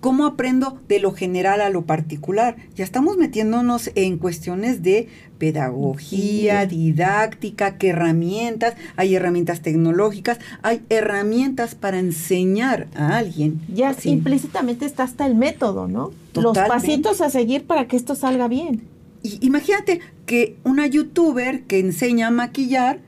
¿Cómo 0.00 0.26
aprendo 0.26 0.76
de 0.88 0.98
lo 0.98 1.12
general 1.12 1.60
a 1.60 1.70
lo 1.70 1.86
particular? 1.86 2.56
Ya 2.74 2.82
estamos 2.82 3.16
metiéndonos 3.16 3.92
en 3.94 4.18
cuestiones 4.18 4.82
de 4.82 5.06
pedagogía, 5.38 6.66
didáctica, 6.66 7.78
qué 7.78 7.90
herramientas, 7.90 8.74
hay 8.96 9.14
herramientas 9.14 9.60
tecnológicas, 9.62 10.40
hay 10.62 10.82
herramientas 10.88 11.76
para 11.76 12.00
enseñar 12.00 12.88
a 12.96 13.18
alguien. 13.18 13.60
Ya 13.72 13.94
implícitamente 14.02 14.84
está 14.84 15.04
hasta 15.04 15.26
el 15.26 15.36
método, 15.36 15.86
¿no? 15.86 16.10
Los 16.34 16.58
pasitos 16.58 17.20
a 17.20 17.30
seguir 17.30 17.68
para 17.68 17.86
que 17.86 17.94
esto 17.94 18.16
salga 18.16 18.48
bien. 18.48 18.82
Y 19.22 19.38
imagínate 19.46 20.00
que 20.26 20.56
una 20.64 20.88
youtuber 20.88 21.62
que 21.66 21.78
enseña 21.78 22.26
a 22.26 22.30
maquillar, 22.32 22.98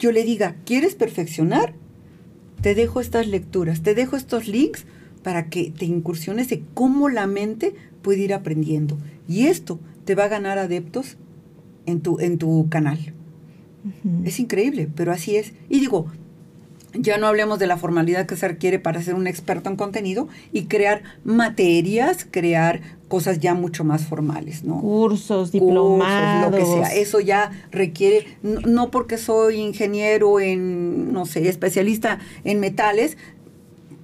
yo 0.00 0.10
le 0.10 0.24
diga, 0.24 0.56
¿quieres 0.64 0.96
perfeccionar? 0.96 1.74
Te 2.60 2.74
dejo 2.74 3.00
estas 3.00 3.26
lecturas, 3.26 3.82
te 3.82 3.94
dejo 3.94 4.16
estos 4.16 4.46
links 4.46 4.84
para 5.22 5.48
que 5.48 5.70
te 5.70 5.84
incursiones 5.84 6.48
de 6.48 6.62
cómo 6.74 7.08
la 7.08 7.26
mente 7.26 7.74
puede 8.02 8.20
ir 8.20 8.34
aprendiendo. 8.34 8.98
Y 9.28 9.46
esto 9.46 9.78
te 10.04 10.14
va 10.14 10.24
a 10.24 10.28
ganar 10.28 10.58
adeptos 10.58 11.16
en 11.86 12.00
tu, 12.00 12.20
en 12.20 12.38
tu 12.38 12.68
canal. 12.68 13.14
Es 14.24 14.38
increíble, 14.40 14.88
pero 14.94 15.12
así 15.12 15.36
es. 15.36 15.54
Y 15.68 15.80
digo, 15.80 16.06
ya 16.94 17.18
no 17.18 17.26
hablemos 17.26 17.58
de 17.58 17.66
la 17.66 17.76
formalidad 17.76 18.26
que 18.26 18.36
se 18.36 18.48
requiere 18.48 18.78
para 18.78 19.02
ser 19.02 19.14
un 19.14 19.26
experto 19.26 19.70
en 19.70 19.76
contenido 19.76 20.28
y 20.52 20.64
crear 20.64 21.02
materias, 21.24 22.26
crear 22.30 22.80
cosas 23.08 23.40
ya 23.40 23.54
mucho 23.54 23.84
más 23.84 24.04
formales, 24.06 24.64
¿no? 24.64 24.80
Cursos, 24.80 25.52
diplomados. 25.52 26.50
lo 26.50 26.56
que 26.56 26.64
sea. 26.64 26.94
Eso 26.94 27.20
ya 27.20 27.50
requiere, 27.70 28.26
no, 28.42 28.60
no, 28.60 28.90
porque 28.90 29.18
soy 29.18 29.56
ingeniero 29.56 30.40
en, 30.40 31.12
no 31.12 31.26
sé, 31.26 31.48
especialista 31.48 32.18
en 32.44 32.60
metales, 32.60 33.16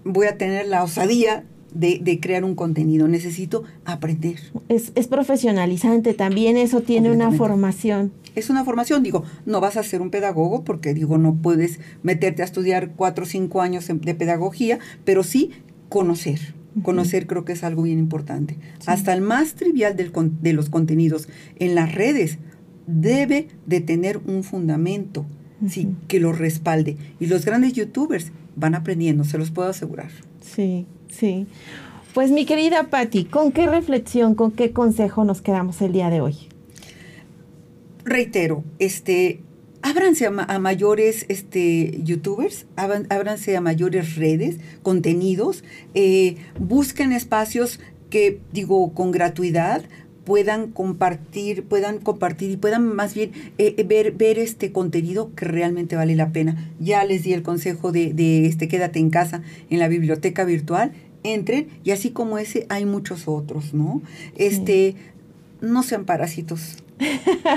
voy 0.05 0.27
a 0.27 0.37
tener 0.38 0.66
la 0.66 0.83
osadía 0.83 1.44
de, 1.78 2.18
crear 2.20 2.44
un 2.44 2.54
contenido, 2.54 3.08
necesito 3.08 3.64
aprender. 3.84 4.36
Es, 4.68 4.90
profesionalizante 5.08 6.14
también, 6.14 6.56
eso 6.56 6.80
tiene 6.80 7.10
una 7.10 7.30
formación. 7.32 8.12
Es 8.34 8.50
una 8.50 8.64
formación, 8.64 9.02
digo, 9.02 9.24
no 9.46 9.60
vas 9.60 9.76
a 9.76 9.82
ser 9.82 10.02
un 10.02 10.10
pedagogo 10.10 10.64
porque 10.64 10.94
digo, 10.94 11.18
no 11.18 11.34
puedes 11.34 11.80
meterte 12.02 12.42
a 12.42 12.44
estudiar 12.44 12.92
cuatro 12.96 13.24
o 13.24 13.26
cinco 13.26 13.62
años 13.62 13.86
de 13.88 14.14
pedagogía, 14.14 14.78
pero 15.04 15.22
sí 15.22 15.52
conocer. 15.88 16.54
Conocer 16.82 17.26
creo 17.26 17.46
que 17.46 17.54
es 17.54 17.64
algo 17.64 17.82
bien 17.82 17.98
importante. 17.98 18.58
Hasta 18.84 19.14
el 19.14 19.22
más 19.22 19.54
trivial 19.54 19.96
del, 19.96 20.12
de 20.42 20.52
los 20.52 20.68
contenidos 20.68 21.26
en 21.58 21.74
las 21.74 21.94
redes 21.94 22.38
debe 22.86 23.48
de 23.64 23.80
tener 23.80 24.18
un 24.26 24.44
fundamento 24.44 25.24
sí, 25.68 25.88
que 26.08 26.20
lo 26.20 26.32
respalde. 26.32 26.98
Y 27.18 27.26
los 27.26 27.46
grandes 27.46 27.72
youtubers 27.72 28.30
van 28.56 28.74
aprendiendo, 28.74 29.24
se 29.24 29.38
los 29.38 29.50
puedo 29.50 29.70
asegurar. 29.70 30.10
Sí, 30.42 30.86
sí. 31.09 31.47
Pues 32.14 32.31
mi 32.31 32.47
querida 32.47 32.85
Patti, 32.85 33.25
¿con 33.25 33.53
qué 33.53 33.66
reflexión, 33.66 34.35
con 34.35 34.53
qué 34.53 34.73
consejo 34.73 35.25
nos 35.25 35.42
quedamos 35.42 35.83
el 35.83 35.92
día 35.92 36.09
de 36.09 36.23
hoy? 36.23 36.37
Reitero, 38.05 38.64
este, 38.79 39.40
ábranse 39.83 40.27
a, 40.27 40.59
mayores 40.59 41.27
este, 41.29 42.01
youtubers, 42.03 42.66
ábranse 42.77 43.57
a 43.57 43.61
mayores 43.61 44.16
redes, 44.16 44.59
contenidos, 44.83 45.62
eh, 45.95 46.37
busquen 46.59 47.12
espacios 47.12 47.81
que, 48.11 48.40
digo, 48.53 48.95
con 48.95 49.11
gratuidad, 49.11 49.85
puedan 50.26 50.72
compartir, 50.72 51.62
puedan 51.62 51.98
compartir 51.98 52.50
y 52.50 52.56
puedan 52.56 52.84
más 52.84 53.14
bien 53.14 53.30
eh, 53.56 53.74
eh, 53.78 53.84
ver, 53.84 54.12
ver 54.12 54.38
este 54.38 54.72
contenido 54.72 55.30
que 55.34 55.46
realmente 55.46 55.96
vale 55.96 56.16
la 56.16 56.32
pena. 56.32 56.70
Ya 56.78 57.02
les 57.04 57.22
di 57.22 57.32
el 57.32 57.42
consejo 57.42 57.92
de, 57.92 58.12
de 58.12 58.46
este 58.46 58.68
quédate 58.68 58.98
en 58.98 59.08
casa 59.08 59.42
en 59.70 59.78
la 59.78 59.88
biblioteca 59.88 60.44
virtual 60.44 60.92
entren 61.22 61.68
y 61.84 61.90
así 61.92 62.10
como 62.10 62.38
ese 62.38 62.66
hay 62.68 62.84
muchos 62.84 63.28
otros, 63.28 63.74
¿no? 63.74 64.02
Este, 64.36 64.96
no 65.60 65.82
sean 65.82 66.04
parásitos. 66.04 66.76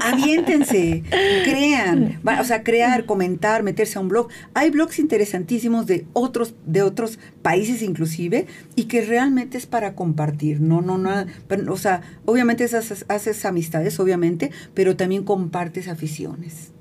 Aviéntense, 0.03 1.03
crean, 1.43 2.19
o 2.39 2.43
sea, 2.43 2.63
crear, 2.63 3.05
comentar, 3.05 3.63
meterse 3.63 3.97
a 3.97 4.01
un 4.01 4.09
blog. 4.09 4.27
Hay 4.53 4.69
blogs 4.69 4.99
interesantísimos 4.99 5.85
de 5.85 6.05
otros, 6.13 6.55
de 6.65 6.81
otros 6.81 7.19
países 7.41 7.81
inclusive, 7.81 8.47
y 8.75 8.85
que 8.85 9.01
realmente 9.01 9.57
es 9.57 9.65
para 9.65 9.95
compartir. 9.95 10.59
No, 10.59 10.81
no, 10.81 10.97
no, 10.97 11.25
o 11.69 11.77
sea, 11.77 12.01
obviamente 12.25 12.65
haces, 12.65 13.05
haces 13.07 13.45
amistades, 13.45 13.99
obviamente, 13.99 14.51
pero 14.73 14.95
también 14.95 15.23
compartes 15.23 15.87
aficiones. 15.87 16.71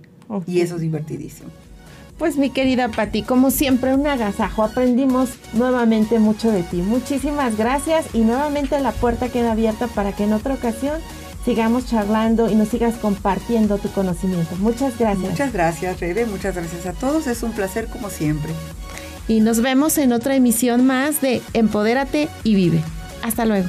Y 0.46 0.60
eso 0.60 0.76
es 0.76 0.82
divertidísimo. 0.82 1.50
Pues 2.18 2.36
mi 2.36 2.50
querida 2.50 2.88
Patti, 2.88 3.22
como 3.22 3.52
siempre 3.52 3.94
un 3.94 4.04
agasajo, 4.06 4.64
aprendimos 4.64 5.30
nuevamente 5.52 6.18
mucho 6.18 6.50
de 6.50 6.64
ti. 6.64 6.78
Muchísimas 6.78 7.56
gracias 7.56 8.06
y 8.12 8.22
nuevamente 8.22 8.80
la 8.80 8.90
puerta 8.90 9.28
queda 9.28 9.52
abierta 9.52 9.86
para 9.86 10.10
que 10.12 10.24
en 10.24 10.32
otra 10.32 10.54
ocasión 10.54 11.00
sigamos 11.44 11.86
charlando 11.86 12.50
y 12.50 12.54
nos 12.54 12.68
sigas 12.68 12.96
compartiendo 12.96 13.78
tu 13.78 13.90
conocimiento. 13.90 14.54
Muchas 14.56 14.98
gracias. 14.98 15.30
Muchas 15.30 15.52
gracias, 15.52 16.00
Rebe. 16.00 16.26
Muchas 16.26 16.54
gracias 16.54 16.86
a 16.86 16.92
todos. 16.92 17.26
Es 17.26 17.42
un 17.42 17.52
placer 17.52 17.86
como 17.86 18.10
siempre. 18.10 18.52
Y 19.28 19.40
nos 19.40 19.60
vemos 19.60 19.98
en 19.98 20.12
otra 20.12 20.34
emisión 20.34 20.86
más 20.86 21.20
de 21.20 21.42
Empodérate 21.52 22.28
y 22.44 22.54
Vive. 22.54 22.82
Hasta 23.22 23.44
luego. 23.44 23.68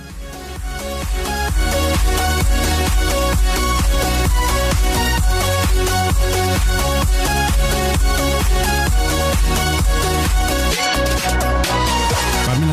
Carmen 12.46 12.70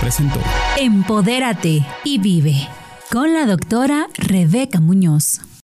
presentó 0.00 0.40
Empodérate 0.76 1.86
y 2.04 2.18
Vive 2.18 2.68
con 3.14 3.32
la 3.32 3.46
doctora 3.46 4.08
Rebeca 4.18 4.80
Muñoz. 4.80 5.44